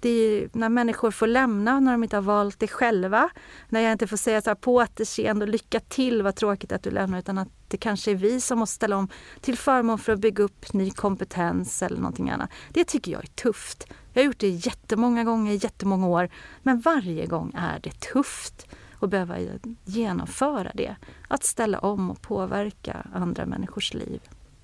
Det 0.00 0.10
är 0.10 0.48
när 0.52 0.68
människor 0.68 1.10
får 1.10 1.26
lämna 1.26 1.80
när 1.80 1.92
de 1.92 2.02
inte 2.02 2.16
har 2.16 2.22
valt 2.22 2.58
det 2.58 2.68
själva. 2.68 3.30
När 3.68 3.80
jag 3.80 3.92
inte 3.92 4.06
får 4.06 4.16
säga 4.16 4.42
så 4.42 4.50
här, 4.50 4.54
på 4.54 4.74
återseende 4.74 5.44
och 5.44 5.48
lycka 5.48 5.80
till, 5.80 6.22
vad 6.22 6.36
tråkigt 6.36 6.72
att 6.72 6.82
du 6.82 6.90
lämnar. 6.90 7.18
Utan 7.18 7.38
att 7.38 7.48
det 7.68 7.76
kanske 7.76 8.10
är 8.10 8.14
vi 8.14 8.40
som 8.40 8.58
måste 8.58 8.74
ställa 8.74 8.96
om 8.96 9.08
till 9.40 9.58
förmån 9.58 9.98
för 9.98 10.12
att 10.12 10.18
bygga 10.18 10.44
upp 10.44 10.72
ny 10.72 10.90
kompetens 10.90 11.82
eller 11.82 11.96
någonting 11.96 12.30
annat. 12.30 12.50
Det 12.70 12.84
tycker 12.84 13.12
jag 13.12 13.22
är 13.22 13.26
tufft. 13.26 13.86
Jag 14.12 14.22
har 14.22 14.26
gjort 14.26 14.38
det 14.38 14.48
jättemånga 14.48 15.24
gånger, 15.24 15.64
jättemånga 15.64 16.06
år. 16.06 16.28
Men 16.62 16.80
varje 16.80 17.26
gång 17.26 17.52
är 17.56 17.80
det 17.82 18.00
tufft 18.00 18.66
att 19.04 19.10
behöva 19.10 19.36
genomföra 19.84 20.72
det. 20.74 20.96
Att 21.28 21.44
ställa 21.44 21.78
om 21.78 22.10
och 22.10 22.22
påverka 22.22 23.06
andra 23.14 23.46
människors 23.46 23.94
liv. 23.94 24.20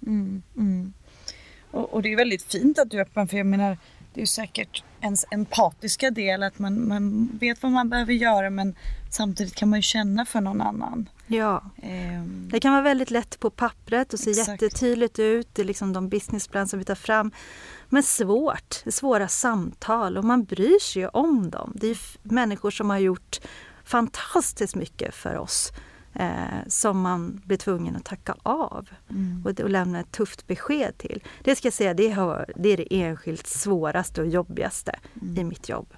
Mm, 0.07 0.42
mm. 0.57 0.92
Och, 1.70 1.94
och, 1.94 2.03
det 2.03 2.12
är 2.12 2.16
väldigt 2.16 2.42
fint 2.42 2.79
att 2.79 2.90
du 2.90 2.96
är 2.96 3.03
öppen 3.03 3.29
för 3.29 3.37
jag 3.37 3.46
menar 3.46 3.79
det 4.14 4.22
är 4.22 4.26
säkert 4.26 4.85
ens 5.00 5.24
empatiska 5.31 6.11
del 6.11 6.42
att 6.42 6.59
man, 6.59 6.88
man 6.88 7.31
vet 7.40 7.62
vad 7.62 7.72
man 7.72 7.88
behöver 7.88 8.12
göra 8.12 8.50
men 8.50 8.74
samtidigt 9.11 9.55
kan 9.55 9.68
man 9.68 9.79
ju 9.79 9.83
känna 9.83 10.26
för 10.26 10.40
någon 10.40 10.61
annan. 10.61 11.09
Ja, 11.26 11.62
um, 11.83 12.48
det 12.53 12.61
kan 12.61 12.72
vara 12.72 12.83
väldigt 12.83 13.11
lätt 13.11 13.40
på 13.40 13.50
pappret 13.50 14.12
och 14.12 14.18
se 14.18 14.31
exakt. 14.31 14.62
jättetydligt 14.62 15.18
ut. 15.18 15.48
Det 15.53 15.62
är 15.62 15.66
liksom 15.66 15.92
de 15.92 16.09
businessplan 16.09 16.68
som 16.68 16.79
vi 16.79 16.85
tar 16.85 16.94
fram. 16.94 17.31
Men 17.88 18.03
svårt, 18.03 18.83
svåra 18.87 19.29
samtal 19.29 20.16
och 20.16 20.24
man 20.24 20.44
bryr 20.44 20.81
sig 20.81 21.03
ju 21.03 21.09
om 21.09 21.50
dem. 21.50 21.72
Det 21.74 21.87
är 21.87 21.98
människor 22.22 22.70
som 22.70 22.90
har 22.90 22.98
gjort 22.98 23.40
fantastiskt 23.90 24.74
mycket 24.74 25.14
för 25.14 25.37
oss 25.37 25.72
eh, 26.14 26.66
som 26.66 27.00
man 27.00 27.42
blir 27.44 27.57
tvungen 27.57 27.96
att 27.96 28.05
tacka 28.05 28.35
av 28.42 28.88
mm. 29.11 29.42
och, 29.46 29.61
och, 29.61 29.70
lämna 29.70 30.00
ett 30.00 30.12
tufft 30.12 30.46
besked 30.46 30.98
till. 30.98 31.22
Det 31.44 31.57
ska 31.57 31.66
jag 31.66 31.72
säga, 31.72 31.94
det, 31.94 32.11
har, 32.11 32.53
det 32.57 32.68
är 32.68 32.76
det 32.76 32.94
enskilt 32.94 33.46
svåraste 33.46 34.20
och 34.20 34.26
jobbigaste 34.26 34.98
mm. 35.22 35.38
i 35.38 35.44
mitt 35.44 35.68
jobb. 35.68 35.94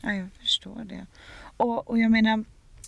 Ja, 0.00 0.12
jag 0.12 0.28
förstår 0.40 0.84
det. 0.84 1.06
Och, 1.56 1.90
och 1.90 1.98
jag 1.98 2.10
menar, 2.10 2.44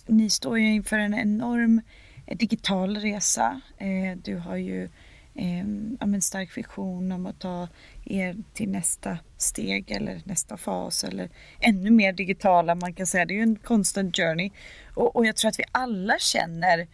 ni 0.07 0.29
står 0.29 0.59
ju 0.59 0.73
inför 0.73 0.99
en 0.99 1.13
enorm 1.13 1.81
digital 2.25 2.97
resa. 2.97 3.61
Eh, 3.77 4.17
du 4.23 4.35
har 4.35 4.55
ju 4.55 4.89
eh, 5.37 6.07
men 6.07 6.21
stark 6.21 6.57
vision 6.57 7.11
om 7.11 7.25
att 7.25 7.39
ta 7.39 7.67
er 8.05 8.35
till 8.53 8.69
nästa 8.69 9.17
steg 9.37 9.91
eller 9.91 10.21
nästa 10.23 10.57
fas 10.57 11.03
eller 11.03 11.29
ännu 11.59 11.91
mer 11.91 12.13
digitala. 12.13 12.75
Man 12.75 12.93
kan 12.93 13.07
säga 13.07 13.25
det 13.25 13.33
är 13.33 13.35
ju 13.35 13.43
en 13.43 13.55
constant 13.55 14.15
journey. 14.15 14.51
Och, 14.93 15.15
och 15.15 15.25
jag 15.25 15.35
tror 15.35 15.49
att 15.49 15.59
vi 15.59 15.63
alla 15.71 16.19
känner 16.19 16.87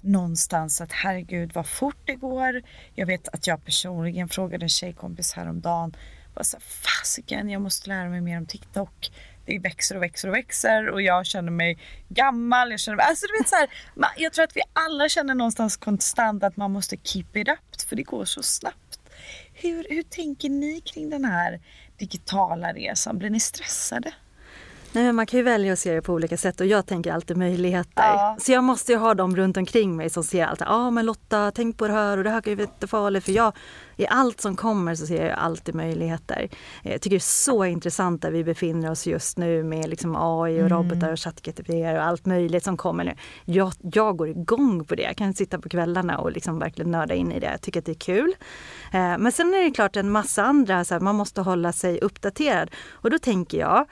någonstans 0.00 0.80
att 0.80 0.92
herregud 0.92 1.50
vad 1.54 1.66
fort 1.66 1.98
det 2.04 2.14
går. 2.14 2.62
Jag 2.94 3.06
vet 3.06 3.28
att 3.28 3.46
jag 3.46 3.64
personligen 3.64 4.28
frågade 4.28 4.64
en 4.64 4.68
tjejkompis 4.68 5.32
häromdagen. 5.32 5.96
Fasiken, 6.60 7.50
jag 7.50 7.62
måste 7.62 7.88
lära 7.88 8.08
mig 8.08 8.20
mer 8.20 8.38
om 8.38 8.46
TikTok 8.46 9.10
det 9.46 9.58
växer 9.58 9.96
och 9.96 10.02
växer 10.02 10.28
och 10.28 10.34
växer 10.34 10.88
och 10.88 11.02
jag 11.02 11.26
känner 11.26 11.52
mig 11.52 11.78
gammal. 12.08 12.70
Jag, 12.70 12.80
känner 12.80 12.96
mig, 12.96 13.06
alltså 13.06 13.26
du 13.26 13.38
vet 13.42 13.48
så 13.48 13.56
här, 13.56 13.68
jag 14.16 14.32
tror 14.32 14.44
att 14.44 14.56
vi 14.56 14.62
alla 14.72 15.08
känner 15.08 15.34
någonstans 15.34 15.76
konstant 15.76 16.44
att 16.44 16.56
man 16.56 16.72
måste 16.72 16.96
keep 16.96 17.26
it 17.34 17.48
up 17.48 17.80
för 17.88 17.96
det 17.96 18.02
går 18.02 18.24
så 18.24 18.42
snabbt. 18.42 19.00
Hur, 19.54 19.86
hur 19.90 20.02
tänker 20.02 20.48
ni 20.48 20.80
kring 20.80 21.10
den 21.10 21.24
här 21.24 21.60
digitala 21.98 22.72
resan? 22.72 23.18
Blir 23.18 23.30
ni 23.30 23.40
stressade? 23.40 24.12
Nej, 24.96 25.04
men 25.04 25.14
man 25.16 25.26
kan 25.26 25.38
ju 25.38 25.44
välja 25.44 25.72
att 25.72 25.78
se 25.78 25.94
det 25.94 26.02
på 26.02 26.12
olika 26.12 26.36
sätt 26.36 26.60
och 26.60 26.66
jag 26.66 26.86
tänker 26.86 27.12
alltid 27.12 27.36
möjligheter. 27.36 28.02
Ja. 28.02 28.36
Så 28.40 28.52
jag 28.52 28.64
måste 28.64 28.92
ju 28.92 28.98
ha 28.98 29.14
dem 29.14 29.36
runt 29.36 29.56
omkring 29.56 29.96
mig 29.96 30.10
som 30.10 30.24
ser 30.24 30.46
allt. 30.46 30.60
Ja 30.60 30.66
ah, 30.68 30.90
men 30.90 31.06
Lotta, 31.06 31.50
tänk 31.54 31.78
på 31.78 31.86
det 31.86 31.92
här 31.92 32.18
och 32.18 32.24
det 32.24 32.30
här 32.30 32.40
kan 32.40 32.50
ju 32.50 32.56
vara 32.56 32.66
jättefarligt. 32.66 33.24
För 33.26 33.32
jag, 33.32 33.52
i 33.96 34.06
allt 34.06 34.40
som 34.40 34.56
kommer 34.56 34.94
så 34.94 35.06
ser 35.06 35.26
jag 35.26 35.38
alltid 35.38 35.74
möjligheter. 35.74 36.48
Eh, 36.82 36.92
Jag 36.92 37.00
tycker 37.00 37.16
det 37.16 37.18
är 37.18 37.20
så 37.20 37.64
intressant 37.64 38.22
där 38.22 38.30
vi 38.30 38.44
befinner 38.44 38.90
oss 38.90 39.06
just 39.06 39.38
nu 39.38 39.62
med 39.62 39.88
liksom 39.88 40.16
AI 40.16 40.62
och 40.62 40.70
robotar 40.70 41.12
och 41.12 41.20
ChatGPT 41.20 41.68
och 41.70 42.04
allt 42.04 42.26
möjligt 42.26 42.64
som 42.64 42.76
kommer 42.76 43.04
nu. 43.04 43.14
Jag, 43.44 43.72
jag 43.92 44.16
går 44.16 44.28
igång 44.28 44.84
på 44.84 44.94
det. 44.94 45.02
Jag 45.02 45.16
kan 45.16 45.34
sitta 45.34 45.58
på 45.58 45.68
kvällarna 45.68 46.18
och 46.18 46.32
liksom 46.32 46.58
verkligen 46.58 46.90
nörda 46.90 47.14
in 47.14 47.32
i 47.32 47.40
det. 47.40 47.50
Jag 47.50 47.60
tycker 47.60 47.80
att 47.80 47.86
det 47.86 47.92
är 47.92 48.14
kul. 48.14 48.34
Eh, 48.92 49.18
Men 49.18 49.32
sen 49.32 49.54
är 49.54 49.64
det 49.64 49.70
klart 49.70 49.96
en 49.96 50.10
massa 50.10 50.42
andra, 50.42 50.84
så 50.84 50.94
här, 50.94 51.00
man 51.00 51.14
måste 51.14 51.40
hålla 51.40 51.72
sig 51.72 52.00
uppdaterad. 52.00 52.70
Och 52.92 53.10
då 53.10 53.18
tänker 53.18 53.58
jag 53.58 53.86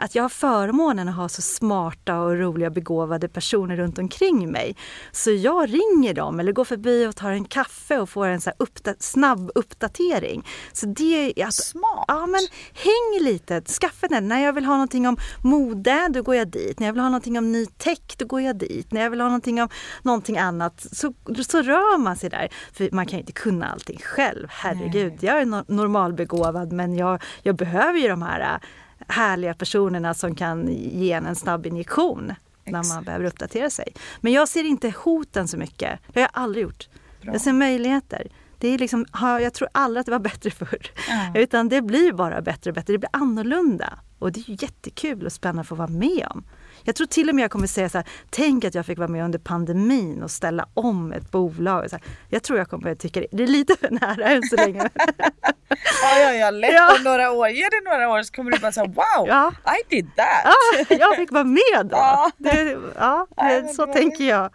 att 0.00 0.14
jag 0.14 0.24
har 0.24 0.28
förmånen 0.28 1.08
att 1.08 1.16
ha 1.16 1.28
så 1.28 1.42
smarta 1.42 2.20
och 2.20 2.38
roliga 2.38 2.70
begåvade 2.70 3.28
personer 3.28 3.76
runt 3.76 3.98
omkring 3.98 4.50
mig. 4.52 4.76
Så 5.12 5.30
jag 5.30 5.68
ringer 5.74 6.14
dem 6.14 6.40
eller 6.40 6.52
går 6.52 6.64
förbi 6.64 7.06
och 7.06 7.16
tar 7.16 7.30
en 7.30 7.44
kaffe 7.44 7.98
och 7.98 8.08
får 8.08 8.26
en 8.26 8.40
så 8.40 8.50
uppda- 8.58 8.94
snabb 8.98 9.50
uppdatering. 9.54 10.46
Så 10.72 10.86
det 10.86 11.40
är 11.40 11.46
att 11.46 11.54
Smart. 11.54 12.04
Ja 12.08 12.26
men 12.26 12.40
häng 12.74 13.24
lite, 13.26 13.60
skaffa 13.62 14.06
den. 14.08 14.28
När 14.28 14.40
jag 14.44 14.52
vill 14.52 14.64
ha 14.64 14.72
någonting 14.74 15.08
om 15.08 15.16
mode, 15.44 16.08
då 16.10 16.22
går 16.22 16.34
jag 16.34 16.48
dit. 16.48 16.78
När 16.80 16.86
jag 16.86 16.92
vill 16.92 17.00
ha 17.02 17.08
någonting 17.08 17.38
om 17.38 17.52
ny 17.52 17.66
tech, 17.66 17.98
då 18.16 18.26
går 18.26 18.40
jag 18.40 18.56
dit. 18.58 18.92
När 18.92 19.00
jag 19.00 19.10
vill 19.10 19.20
ha 19.20 19.28
någonting 19.28 19.62
om 19.62 19.68
någonting 20.02 20.38
annat 20.38 20.86
så, 20.92 21.14
så 21.46 21.62
rör 21.62 21.98
man 21.98 22.16
sig 22.16 22.30
där. 22.30 22.48
För 22.72 22.88
man 22.92 23.06
kan 23.06 23.12
ju 23.18 23.20
inte 23.20 23.32
kunna 23.32 23.66
allting 23.72 23.98
själv. 23.98 24.46
Herregud, 24.50 25.12
jag 25.20 25.40
är 25.40 25.44
no- 25.44 25.64
normalbegåvad 25.68 26.72
men 26.72 26.94
jag, 26.96 27.22
jag 27.42 27.56
behöver 27.56 27.98
ju 27.98 28.08
de 28.08 28.22
här 28.22 28.60
härliga 29.08 29.54
personerna 29.54 30.14
som 30.14 30.34
kan 30.34 30.68
ge 30.72 31.12
en 31.12 31.26
en 31.26 31.36
snabb 31.36 31.66
injektion 31.66 32.34
när 32.64 32.72
man 32.72 32.80
Exakt. 32.80 33.06
behöver 33.06 33.24
uppdatera 33.24 33.70
sig. 33.70 33.92
Men 34.20 34.32
jag 34.32 34.48
ser 34.48 34.64
inte 34.64 34.92
hoten 35.04 35.48
så 35.48 35.56
mycket. 35.56 36.00
Det 36.12 36.20
har 36.20 36.22
jag 36.22 36.30
aldrig 36.32 36.62
gjort. 36.62 36.88
Bra. 37.22 37.32
Jag 37.32 37.40
ser 37.40 37.52
möjligheter. 37.52 38.26
Det 38.58 38.68
är 38.68 38.78
liksom, 38.78 39.06
ja, 39.12 39.40
jag 39.40 39.54
tror 39.54 39.68
aldrig 39.72 40.00
att 40.00 40.06
det 40.06 40.12
var 40.12 40.18
bättre 40.18 40.50
förr. 40.60 40.86
Ja. 41.08 41.40
Utan 41.40 41.68
det 41.68 41.82
blir 41.82 42.12
bara 42.12 42.40
bättre 42.42 42.70
och 42.70 42.74
bättre. 42.74 42.92
Det 42.92 42.98
blir 42.98 43.10
annorlunda. 43.12 43.98
Och 44.18 44.32
det 44.32 44.40
är 44.40 44.50
ju 44.50 44.56
jättekul 44.60 45.26
och 45.26 45.32
spännande 45.32 45.60
att 45.60 45.66
få 45.68 45.74
vara 45.74 45.88
med 45.88 46.26
om. 46.30 46.44
Jag 46.84 46.94
tror 46.96 47.06
till 47.06 47.28
och 47.28 47.34
med 47.34 47.42
jag 47.44 47.50
kommer 47.50 47.66
säga 47.66 47.88
så 47.88 47.98
här, 47.98 48.06
tänk 48.30 48.64
att 48.64 48.74
jag 48.74 48.86
fick 48.86 48.98
vara 48.98 49.08
med 49.08 49.24
under 49.24 49.38
pandemin 49.38 50.22
och 50.22 50.30
ställa 50.30 50.68
om 50.74 51.12
ett 51.12 51.30
bolag. 51.30 51.90
Så 51.90 51.96
här, 51.96 52.04
jag 52.28 52.42
tror 52.42 52.58
jag 52.58 52.68
kommer 52.68 52.94
tycka 52.94 53.20
det, 53.20 53.26
det 53.32 53.42
är 53.42 53.46
lite 53.46 53.76
för 53.80 53.90
nära 53.90 54.28
än 54.30 54.42
så 54.42 54.56
länge. 54.56 54.88
Ja, 56.02 56.18
ja, 56.20 56.32
ja, 56.32 56.50
lätt 56.50 56.72
Ja. 56.72 56.96
om 56.96 57.02
några 57.04 57.30
år. 57.30 57.48
Ge 57.48 57.62
det 57.62 57.90
några 57.90 58.08
år 58.10 58.22
så 58.22 58.32
kommer 58.32 58.50
du 58.50 58.58
bara 58.58 58.72
säga 58.72 58.86
wow, 58.86 59.28
Ja. 59.28 59.52
I 59.66 59.94
did 59.94 60.10
that. 60.16 60.54
ja, 60.88 60.96
jag 60.96 61.16
fick 61.16 61.32
vara 61.32 61.44
med 61.44 61.60
då. 61.84 61.88
Ja. 61.96 62.30
Det, 62.38 62.78
ja, 62.96 63.26
det, 63.36 63.68
så 63.74 63.86
tänker 63.86 64.24
jag. 64.24 64.50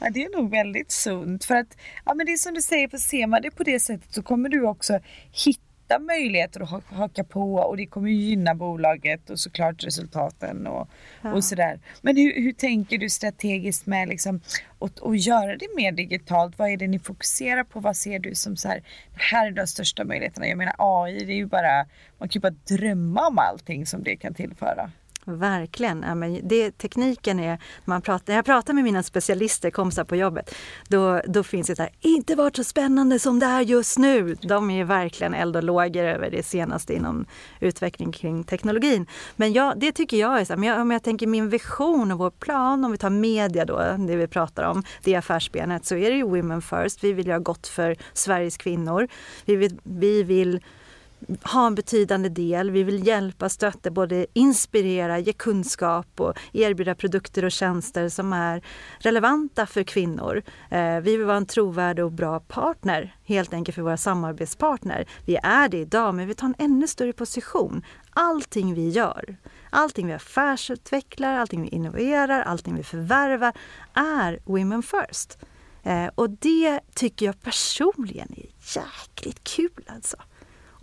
Ja, 0.00 0.10
det 0.10 0.24
är 0.24 0.36
nog 0.36 0.50
väldigt 0.50 0.92
sunt. 0.92 1.44
För 1.44 1.54
att, 1.54 1.66
ja 2.04 2.14
men 2.14 2.26
det 2.26 2.32
är 2.32 2.36
som 2.36 2.54
du 2.54 2.62
säger, 2.62 2.98
ser 2.98 3.26
man 3.26 3.42
det 3.42 3.50
på 3.50 3.62
det 3.62 3.80
sättet 3.80 4.14
så 4.14 4.22
kommer 4.22 4.48
du 4.48 4.66
också 4.66 4.98
hitta 5.32 5.60
möjligheter 5.98 6.60
att 6.60 6.70
ha- 6.70 6.80
haka 6.86 7.24
på 7.24 7.54
och 7.54 7.76
det 7.76 7.86
kommer 7.86 8.10
gynna 8.10 8.54
bolaget 8.54 9.30
och 9.30 9.38
såklart 9.40 9.84
resultaten 9.84 10.66
och, 10.66 10.88
och 11.22 11.44
sådär. 11.44 11.80
Men 12.02 12.16
hur, 12.16 12.34
hur 12.34 12.52
tänker 12.52 12.98
du 12.98 13.10
strategiskt 13.10 13.86
med 13.86 14.08
liksom 14.08 14.40
att, 14.78 15.02
att 15.02 15.20
göra 15.26 15.56
det 15.56 15.66
mer 15.76 15.92
digitalt? 15.92 16.58
Vad 16.58 16.70
är 16.70 16.76
det 16.76 16.86
ni 16.86 16.98
fokuserar 16.98 17.64
på? 17.64 17.80
Vad 17.80 17.96
ser 17.96 18.18
du 18.18 18.34
som 18.34 18.56
så 18.56 18.68
här, 18.68 18.82
det 19.14 19.20
här 19.22 19.46
är 19.46 19.50
de 19.50 19.66
största 19.66 20.04
möjligheterna? 20.04 20.46
Jag 20.48 20.58
menar 20.58 20.74
AI, 20.78 21.24
det 21.24 21.32
är 21.32 21.36
ju 21.36 21.46
bara, 21.46 21.86
man 22.18 22.28
kan 22.28 22.32
ju 22.34 22.40
bara 22.40 22.76
drömma 22.76 23.26
om 23.26 23.38
allting 23.38 23.86
som 23.86 24.02
det 24.02 24.16
kan 24.16 24.34
tillföra. 24.34 24.90
Verkligen. 25.24 26.04
Ja, 26.06 26.14
men 26.14 26.48
det, 26.48 26.78
tekniken 26.78 27.40
är, 27.40 27.58
man 27.84 28.02
pratar, 28.02 28.24
när 28.26 28.34
jag 28.36 28.44
pratar 28.44 28.72
med 28.72 28.84
mina 28.84 29.02
specialister, 29.02 29.70
kompisar 29.70 30.04
på 30.04 30.16
jobbet, 30.16 30.54
då, 30.88 31.20
då 31.26 31.42
finns 31.42 31.66
det 31.66 31.76
så 31.76 31.82
här, 31.82 31.92
inte 32.00 32.34
varit 32.34 32.56
så 32.56 32.64
spännande 32.64 33.18
som 33.18 33.38
det 33.38 33.46
är 33.46 33.60
just 33.60 33.98
nu. 33.98 34.34
De 34.34 34.70
är 34.70 34.76
ju 34.76 34.84
verkligen 34.84 35.34
eld 35.34 35.56
och 35.56 35.62
lågor 35.62 36.04
över 36.04 36.30
det 36.30 36.42
senaste 36.42 36.94
inom 36.94 37.26
utveckling 37.60 38.12
kring 38.12 38.44
teknologin. 38.44 39.06
Men 39.36 39.52
jag, 39.52 39.78
det 39.80 39.92
tycker 39.92 40.16
jag 40.16 40.40
är 40.40 40.44
så 40.44 40.52
här, 40.52 40.58
men 40.58 40.68
jag, 40.68 40.80
om 40.80 40.90
jag 40.90 41.02
tänker 41.02 41.26
min 41.26 41.48
vision 41.48 42.12
och 42.12 42.18
vår 42.18 42.30
plan, 42.30 42.84
om 42.84 42.92
vi 42.92 42.98
tar 42.98 43.10
media 43.10 43.64
då, 43.64 43.78
det 43.98 44.16
vi 44.16 44.26
pratar 44.26 44.64
om, 44.64 44.82
det 45.02 45.14
affärsbenet, 45.14 45.84
så 45.86 45.96
är 45.96 46.10
det 46.10 46.16
ju 46.16 46.22
Women 46.22 46.62
First. 46.62 47.04
Vi 47.04 47.12
vill 47.12 47.26
göra 47.26 47.38
gott 47.38 47.66
för 47.66 47.96
Sveriges 48.12 48.56
kvinnor. 48.56 49.08
Vi 49.44 49.56
vill, 49.56 49.78
vi 49.82 50.22
vill 50.22 50.60
ha 51.42 51.66
en 51.66 51.74
betydande 51.74 52.28
del. 52.28 52.70
Vi 52.70 52.82
vill 52.82 53.06
hjälpa, 53.06 53.48
stötta, 53.48 53.90
både 53.90 54.26
inspirera, 54.32 55.18
ge 55.18 55.32
kunskap 55.32 56.20
och 56.20 56.34
erbjuda 56.52 56.94
produkter 56.94 57.44
och 57.44 57.52
tjänster 57.52 58.08
som 58.08 58.32
är 58.32 58.62
relevanta 58.98 59.66
för 59.66 59.82
kvinnor. 59.82 60.42
Eh, 60.70 61.00
vi 61.00 61.16
vill 61.16 61.26
vara 61.26 61.36
en 61.36 61.46
trovärdig 61.46 62.04
och 62.04 62.12
bra 62.12 62.40
partner, 62.40 63.16
helt 63.24 63.54
enkelt 63.54 63.74
för 63.74 63.82
våra 63.82 63.96
samarbetspartner. 63.96 65.06
Vi 65.26 65.36
är 65.42 65.68
det 65.68 65.78
idag, 65.78 66.14
men 66.14 66.28
vi 66.28 66.34
tar 66.34 66.46
en 66.46 66.54
ännu 66.58 66.88
större 66.88 67.12
position. 67.12 67.82
Allting 68.10 68.74
vi 68.74 68.88
gör, 68.88 69.36
allting 69.70 70.06
vi 70.06 70.12
affärsutvecklar, 70.12 71.34
allting 71.34 71.62
vi 71.62 71.68
innoverar, 71.68 72.42
allting 72.42 72.76
vi 72.76 72.82
förvärvar 72.82 73.52
är 73.94 74.38
Women 74.44 74.82
First. 74.82 75.38
Eh, 75.82 76.06
och 76.14 76.30
det 76.30 76.80
tycker 76.94 77.26
jag 77.26 77.42
personligen 77.42 78.28
är 78.36 78.78
jäkligt 78.80 79.44
kul 79.44 79.84
alltså 79.86 80.16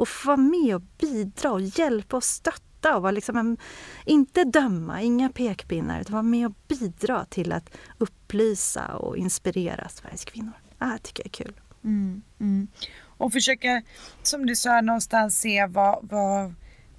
och 0.02 0.08
få 0.08 0.28
vara 0.28 0.38
med 0.38 0.76
och 0.76 0.82
bidra 0.82 1.52
och 1.52 1.62
hjälpa 1.62 2.18
och 2.18 2.24
stötta 2.24 2.96
och 2.96 3.02
vara 3.02 3.12
liksom 3.12 3.38
en, 3.38 3.58
inte 4.06 4.44
döma, 4.44 5.02
inga 5.02 5.30
pekpinnar, 5.30 6.02
utan 6.02 6.14
vara 6.14 6.24
med 6.24 6.46
och 6.48 6.54
bidra 6.68 7.26
till 7.26 7.52
att 7.52 7.78
upplysa 7.98 8.96
och 8.96 9.18
inspirera 9.18 9.90
Sveriges 9.90 10.26
kvinnor. 10.26 10.54
Det 10.78 10.86
här 10.86 10.98
tycker 10.98 11.24
jag 11.24 11.26
är 11.26 11.46
kul. 11.46 11.54
Mm, 11.84 12.22
mm. 12.40 12.68
Och 13.04 13.32
försöka, 13.32 13.82
som 14.24 14.46
du 14.46 14.56
sa, 14.56 14.82
någonstans 14.82 15.40
se 15.40 15.66
vad, 15.66 16.00
vad 16.02 16.54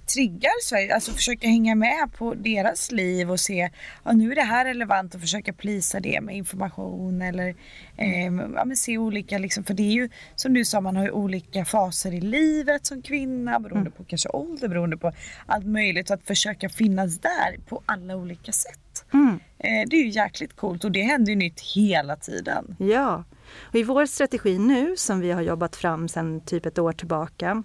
triggar 0.05 0.61
Sverige, 0.61 0.95
alltså 0.95 1.11
försöka 1.11 1.47
hänga 1.47 1.75
med 1.75 2.09
på 2.17 2.33
deras 2.33 2.91
liv 2.91 3.31
och 3.31 3.39
se, 3.39 3.69
ja 4.03 4.11
nu 4.11 4.31
är 4.31 4.35
det 4.35 4.41
här 4.41 4.65
relevant 4.65 5.15
och 5.15 5.21
försöka 5.21 5.53
plisa 5.53 5.99
det 5.99 6.21
med 6.21 6.35
information 6.35 7.21
eller 7.21 7.55
eh, 7.97 8.23
ja, 8.55 8.65
men 8.65 8.77
se 8.77 8.97
olika, 8.97 9.37
liksom, 9.37 9.63
för 9.63 9.73
det 9.73 9.83
är 9.83 9.91
ju 9.91 10.09
som 10.35 10.53
du 10.53 10.65
sa, 10.65 10.81
man 10.81 10.95
har 10.95 11.03
ju 11.03 11.11
olika 11.11 11.65
faser 11.65 12.13
i 12.13 12.21
livet 12.21 12.85
som 12.85 13.01
kvinna 13.01 13.59
beroende 13.59 13.91
på 13.91 14.03
kanske 14.03 14.29
ålder, 14.29 14.67
beroende 14.67 14.97
på 14.97 15.11
allt 15.45 15.65
möjligt, 15.65 16.07
så 16.07 16.13
att 16.13 16.23
försöka 16.23 16.69
finnas 16.69 17.19
där 17.19 17.59
på 17.67 17.81
alla 17.85 18.15
olika 18.15 18.51
sätt. 18.51 19.05
Eh, 19.59 19.89
det 19.89 19.95
är 19.95 20.03
ju 20.03 20.09
jäkligt 20.09 20.55
coolt 20.55 20.83
och 20.83 20.91
det 20.91 21.01
händer 21.01 21.29
ju 21.29 21.35
nytt 21.35 21.61
hela 21.61 22.15
tiden. 22.15 22.75
Ja, 22.79 23.23
och 23.59 23.75
i 23.75 23.83
vår 23.83 24.05
strategi 24.05 24.59
nu 24.59 24.95
som 24.97 25.19
vi 25.19 25.31
har 25.31 25.41
jobbat 25.41 25.75
fram 25.75 26.07
sedan 26.07 26.41
typ 26.41 26.65
ett 26.65 26.79
år 26.79 26.93
tillbaka 26.93 27.63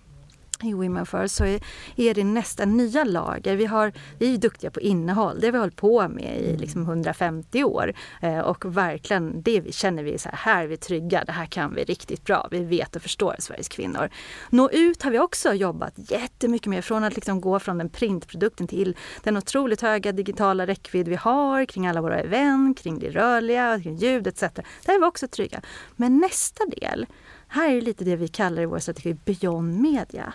i 0.66 0.74
Women 0.74 1.06
First 1.06 1.34
så 1.34 1.44
är, 1.44 1.60
är 1.96 2.14
det 2.14 2.24
nästan 2.24 2.76
nya 2.76 3.04
lager. 3.04 3.56
Vi, 3.56 3.66
har, 3.66 3.92
vi 4.18 4.34
är 4.34 4.38
duktiga 4.38 4.70
på 4.70 4.80
innehåll, 4.80 5.40
det 5.40 5.46
har 5.46 5.52
vi 5.52 5.58
hållit 5.58 5.76
på 5.76 6.08
med 6.08 6.40
i 6.40 6.56
liksom 6.56 6.82
150 6.82 7.64
år. 7.64 7.92
Eh, 8.22 8.38
och 8.38 8.76
verkligen 8.76 9.42
det 9.42 9.74
känner 9.74 10.02
vi 10.02 10.18
så 10.18 10.28
här, 10.28 10.36
här 10.36 10.62
är 10.64 10.66
vi 10.66 10.76
trygga, 10.76 11.24
det 11.24 11.32
här 11.32 11.46
kan 11.46 11.74
vi 11.74 11.84
riktigt 11.84 12.24
bra. 12.24 12.48
Vi 12.50 12.64
vet 12.64 12.96
och 12.96 13.02
förstår 13.02 13.36
Sveriges 13.38 13.68
kvinnor. 13.68 14.10
Nå 14.50 14.70
ut 14.70 15.02
har 15.02 15.10
vi 15.10 15.18
också 15.18 15.52
jobbat 15.52 15.94
jättemycket 15.96 16.66
med, 16.66 16.84
från 16.84 17.04
att 17.04 17.14
liksom 17.14 17.40
gå 17.40 17.58
från 17.58 17.78
den 17.78 17.88
printprodukten 17.88 18.66
till 18.66 18.96
den 19.22 19.36
otroligt 19.36 19.80
höga 19.80 20.12
digitala 20.12 20.66
räckvidd 20.66 21.08
vi 21.08 21.16
har 21.16 21.64
kring 21.64 21.86
alla 21.86 22.02
våra 22.02 22.20
event, 22.20 22.82
kring 22.82 22.98
det 22.98 23.10
rörliga, 23.10 23.80
kring 23.82 23.96
ljud 23.96 24.26
etc. 24.26 24.40
Där 24.40 24.94
är 24.94 24.98
vi 24.98 25.06
också 25.06 25.28
trygga. 25.28 25.60
Men 25.96 26.18
nästa 26.18 26.64
del, 26.64 27.06
här 27.48 27.70
är 27.70 27.80
lite 27.80 28.04
det 28.04 28.16
vi 28.16 28.28
kallar 28.28 28.62
i 28.62 28.66
vår 28.66 28.78
strategi 28.78 29.14
Beyond 29.14 29.80
Media 29.80 30.32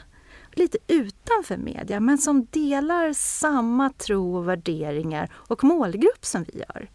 lite 0.55 0.77
utanför 0.87 1.57
media 1.57 1.99
men 1.99 2.17
som 2.17 2.45
delar 2.51 3.13
samma 3.13 3.89
tro 3.89 4.37
och 4.37 4.47
värderingar 4.47 5.29
och 5.33 5.63
målgrupp 5.63 6.25
som 6.25 6.43
vi 6.43 6.59
gör. 6.59 6.89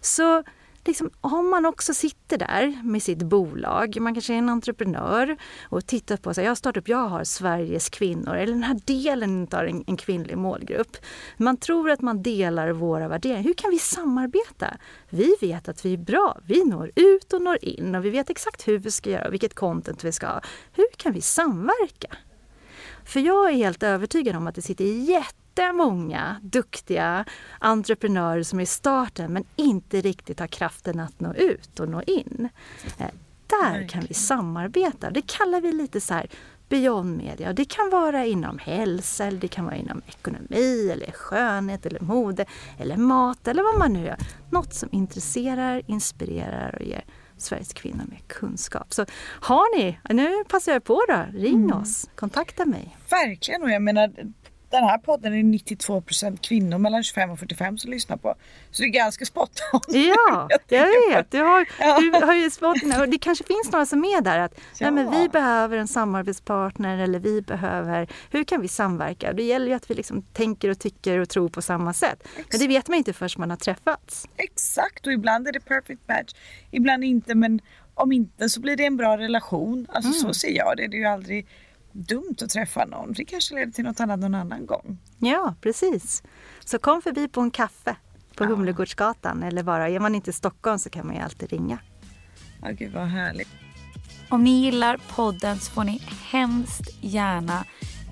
Så 0.00 0.42
liksom, 0.84 1.10
om 1.20 1.50
man 1.50 1.66
också 1.66 1.94
sitter 1.94 2.38
där 2.38 2.82
med 2.84 3.02
sitt 3.02 3.22
bolag, 3.22 4.00
man 4.00 4.14
kanske 4.14 4.34
är 4.34 4.38
en 4.38 4.48
entreprenör 4.48 5.36
och 5.62 5.86
tittar 5.86 6.16
på, 6.16 6.34
så 6.34 6.40
här, 6.40 6.48
jag 6.48 6.56
har 6.64 6.78
upp, 6.78 6.88
jag 6.88 7.08
har 7.08 7.24
Sveriges 7.24 7.88
kvinnor, 7.88 8.34
eller 8.34 8.52
den 8.52 8.62
här 8.62 8.80
delen 8.84 9.48
av 9.52 9.64
en, 9.64 9.84
en 9.86 9.96
kvinnlig 9.96 10.36
målgrupp. 10.38 10.96
Man 11.36 11.56
tror 11.56 11.90
att 11.90 12.00
man 12.00 12.22
delar 12.22 12.70
våra 12.70 13.08
värderingar. 13.08 13.42
Hur 13.42 13.54
kan 13.54 13.70
vi 13.70 13.78
samarbeta? 13.78 14.76
Vi 15.08 15.36
vet 15.40 15.68
att 15.68 15.84
vi 15.84 15.92
är 15.92 15.98
bra, 15.98 16.38
vi 16.46 16.64
når 16.64 16.90
ut 16.96 17.32
och 17.32 17.42
når 17.42 17.64
in 17.64 17.94
och 17.94 18.04
vi 18.04 18.10
vet 18.10 18.30
exakt 18.30 18.68
hur 18.68 18.78
vi 18.78 18.90
ska 18.90 19.10
göra, 19.10 19.30
vilket 19.30 19.54
content 19.54 20.04
vi 20.04 20.12
ska 20.12 20.26
ha. 20.26 20.40
Hur 20.72 20.86
kan 20.96 21.12
vi 21.12 21.20
samverka? 21.20 22.16
För 23.04 23.20
jag 23.20 23.50
är 23.50 23.54
helt 23.54 23.82
övertygad 23.82 24.36
om 24.36 24.46
att 24.46 24.54
det 24.54 24.62
sitter 24.62 24.84
jättemånga 24.84 26.40
duktiga 26.42 27.24
entreprenörer 27.58 28.42
som 28.42 28.58
är 28.58 28.62
i 28.62 28.66
starten 28.66 29.32
men 29.32 29.44
inte 29.56 30.00
riktigt 30.00 30.40
har 30.40 30.46
kraften 30.46 31.00
att 31.00 31.20
nå 31.20 31.34
ut 31.34 31.80
och 31.80 31.88
nå 31.88 32.02
in. 32.02 32.48
Eh, 32.98 33.06
Där 33.46 33.88
kan 33.88 34.04
vi 34.08 34.14
samarbeta. 34.14 35.10
Det 35.10 35.22
kallar 35.26 35.60
vi 35.60 35.72
lite 35.72 36.00
så 36.00 36.14
här 36.14 36.26
beyond 36.68 37.16
media. 37.16 37.52
Det 37.52 37.64
kan 37.64 37.90
vara 37.90 38.26
inom 38.26 38.58
hälsa, 38.58 39.24
eller 39.24 39.40
det 39.40 39.48
kan 39.48 39.64
vara 39.64 39.76
inom 39.76 40.02
ekonomi, 40.06 40.90
eller 40.92 41.12
skönhet, 41.12 41.86
eller 41.86 42.00
mode, 42.00 42.44
eller 42.78 42.96
mat, 42.96 43.48
eller 43.48 43.62
vad 43.62 43.78
man 43.78 43.92
nu 43.92 44.04
gör. 44.06 44.16
Något 44.50 44.74
som 44.74 44.88
intresserar, 44.92 45.82
inspirerar 45.86 46.74
och 46.80 46.86
ger 46.86 47.04
Sveriges 47.42 47.72
kvinnor 47.72 48.04
mer 48.08 48.20
kunskap. 48.26 48.94
Så 48.94 49.06
har 49.40 49.78
ni, 49.78 49.98
nu 50.10 50.44
passar 50.48 50.72
jag 50.72 50.84
på 50.84 51.02
då, 51.08 51.38
ring 51.38 51.64
mm. 51.64 51.76
oss, 51.76 52.10
kontakta 52.14 52.66
mig. 52.66 52.96
Verkligen 53.10 53.62
och 53.62 53.70
jag 53.70 53.82
menar 53.82 54.12
den 54.72 54.84
här 54.84 54.98
podden 54.98 55.34
är 55.34 55.42
92% 55.42 56.36
kvinnor 56.36 56.78
mellan 56.78 57.02
25 57.02 57.30
och 57.30 57.38
45 57.38 57.78
som 57.78 57.90
lyssnar 57.90 58.16
på. 58.16 58.34
Så 58.70 58.82
det 58.82 58.88
är 58.88 58.92
ganska 58.92 59.24
spot 59.24 59.50
on. 59.72 59.80
Ja, 59.88 60.48
jag, 60.68 60.86
vet. 61.10 61.30
Du 61.30 61.42
har, 61.42 61.66
ja. 61.78 61.98
du 62.00 62.26
har 62.26 62.34
ju 62.34 62.50
spot 62.50 62.76
och 63.00 63.08
det 63.08 63.18
kanske 63.18 63.44
finns 63.44 63.72
några 63.72 63.86
som 63.86 64.04
är 64.04 64.20
där 64.20 64.38
att 64.38 64.54
ja. 64.78 64.90
nej, 64.90 65.04
men 65.04 65.20
vi 65.20 65.28
behöver 65.28 65.78
en 65.78 65.88
samarbetspartner 65.88 66.98
eller 66.98 67.18
vi 67.18 67.42
behöver, 67.42 68.08
hur 68.30 68.44
kan 68.44 68.60
vi 68.60 68.68
samverka? 68.68 69.32
Det 69.32 69.42
gäller 69.42 69.66
ju 69.66 69.72
att 69.72 69.90
vi 69.90 69.94
liksom 69.94 70.22
tänker 70.22 70.68
och 70.68 70.78
tycker 70.78 71.18
och 71.18 71.28
tror 71.28 71.48
på 71.48 71.62
samma 71.62 71.92
sätt. 71.92 72.22
Exakt. 72.22 72.52
Men 72.52 72.60
det 72.60 72.68
vet 72.68 72.88
man 72.88 72.98
inte 72.98 73.12
förrän 73.12 73.30
man 73.36 73.50
har 73.50 73.56
träffats. 73.56 74.28
Exakt 74.36 75.06
och 75.06 75.12
ibland 75.12 75.48
är 75.48 75.52
det 75.52 75.60
perfect 75.60 76.08
match, 76.08 76.32
ibland 76.70 77.04
inte 77.04 77.34
men 77.34 77.60
om 77.94 78.12
inte 78.12 78.48
så 78.48 78.60
blir 78.60 78.76
det 78.76 78.84
en 78.84 78.96
bra 78.96 79.18
relation. 79.18 79.86
Alltså 79.92 80.10
mm. 80.10 80.20
så 80.20 80.34
ser 80.34 80.56
jag 80.56 80.76
det. 80.76 80.88
Det 80.88 80.96
är 80.96 81.00
ju 81.00 81.06
aldrig 81.06 81.46
dumt 81.92 82.36
att 82.42 82.50
träffa 82.50 82.84
någon. 82.84 83.12
Det 83.12 83.24
kanske 83.24 83.54
leder 83.54 83.72
till 83.72 83.84
något 83.84 84.00
annat 84.00 84.20
någon 84.20 84.34
annan 84.34 84.66
gång. 84.66 84.98
Ja, 85.18 85.54
precis. 85.60 86.22
Så 86.64 86.78
kom 86.78 87.02
förbi 87.02 87.28
på 87.28 87.40
en 87.40 87.50
kaffe 87.50 87.96
på 88.36 88.44
ja. 88.44 88.48
Humlegårdsgatan 88.48 89.42
eller 89.42 89.62
bara, 89.62 89.88
är 89.88 90.00
man 90.00 90.14
inte 90.14 90.30
i 90.30 90.32
Stockholm 90.32 90.78
så 90.78 90.90
kan 90.90 91.06
man 91.06 91.16
ju 91.16 91.22
alltid 91.22 91.50
ringa. 91.50 91.78
Ja, 92.62 92.70
gud 92.70 92.92
vad 92.92 93.06
härligt. 93.06 93.48
Om 94.28 94.44
ni 94.44 94.50
gillar 94.50 95.00
podden 95.14 95.58
så 95.58 95.72
får 95.72 95.84
ni 95.84 96.02
hemskt 96.30 96.90
gärna 97.00 97.64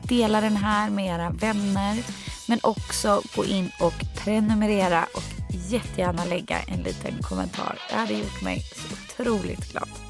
dela 0.02 0.40
den 0.40 0.56
här 0.56 0.90
med 0.90 1.06
era 1.06 1.30
vänner 1.30 2.04
men 2.48 2.58
också 2.62 3.22
gå 3.36 3.44
in 3.44 3.70
och 3.80 3.94
prenumerera 4.24 5.04
och 5.14 5.54
jättegärna 5.70 6.24
lägga 6.24 6.58
en 6.58 6.82
liten 6.82 7.22
kommentar. 7.22 7.78
Det 7.90 7.96
hade 7.96 8.14
gjort 8.14 8.42
mig 8.42 8.60
så 8.60 9.22
otroligt 9.22 9.72
glad. 9.72 10.09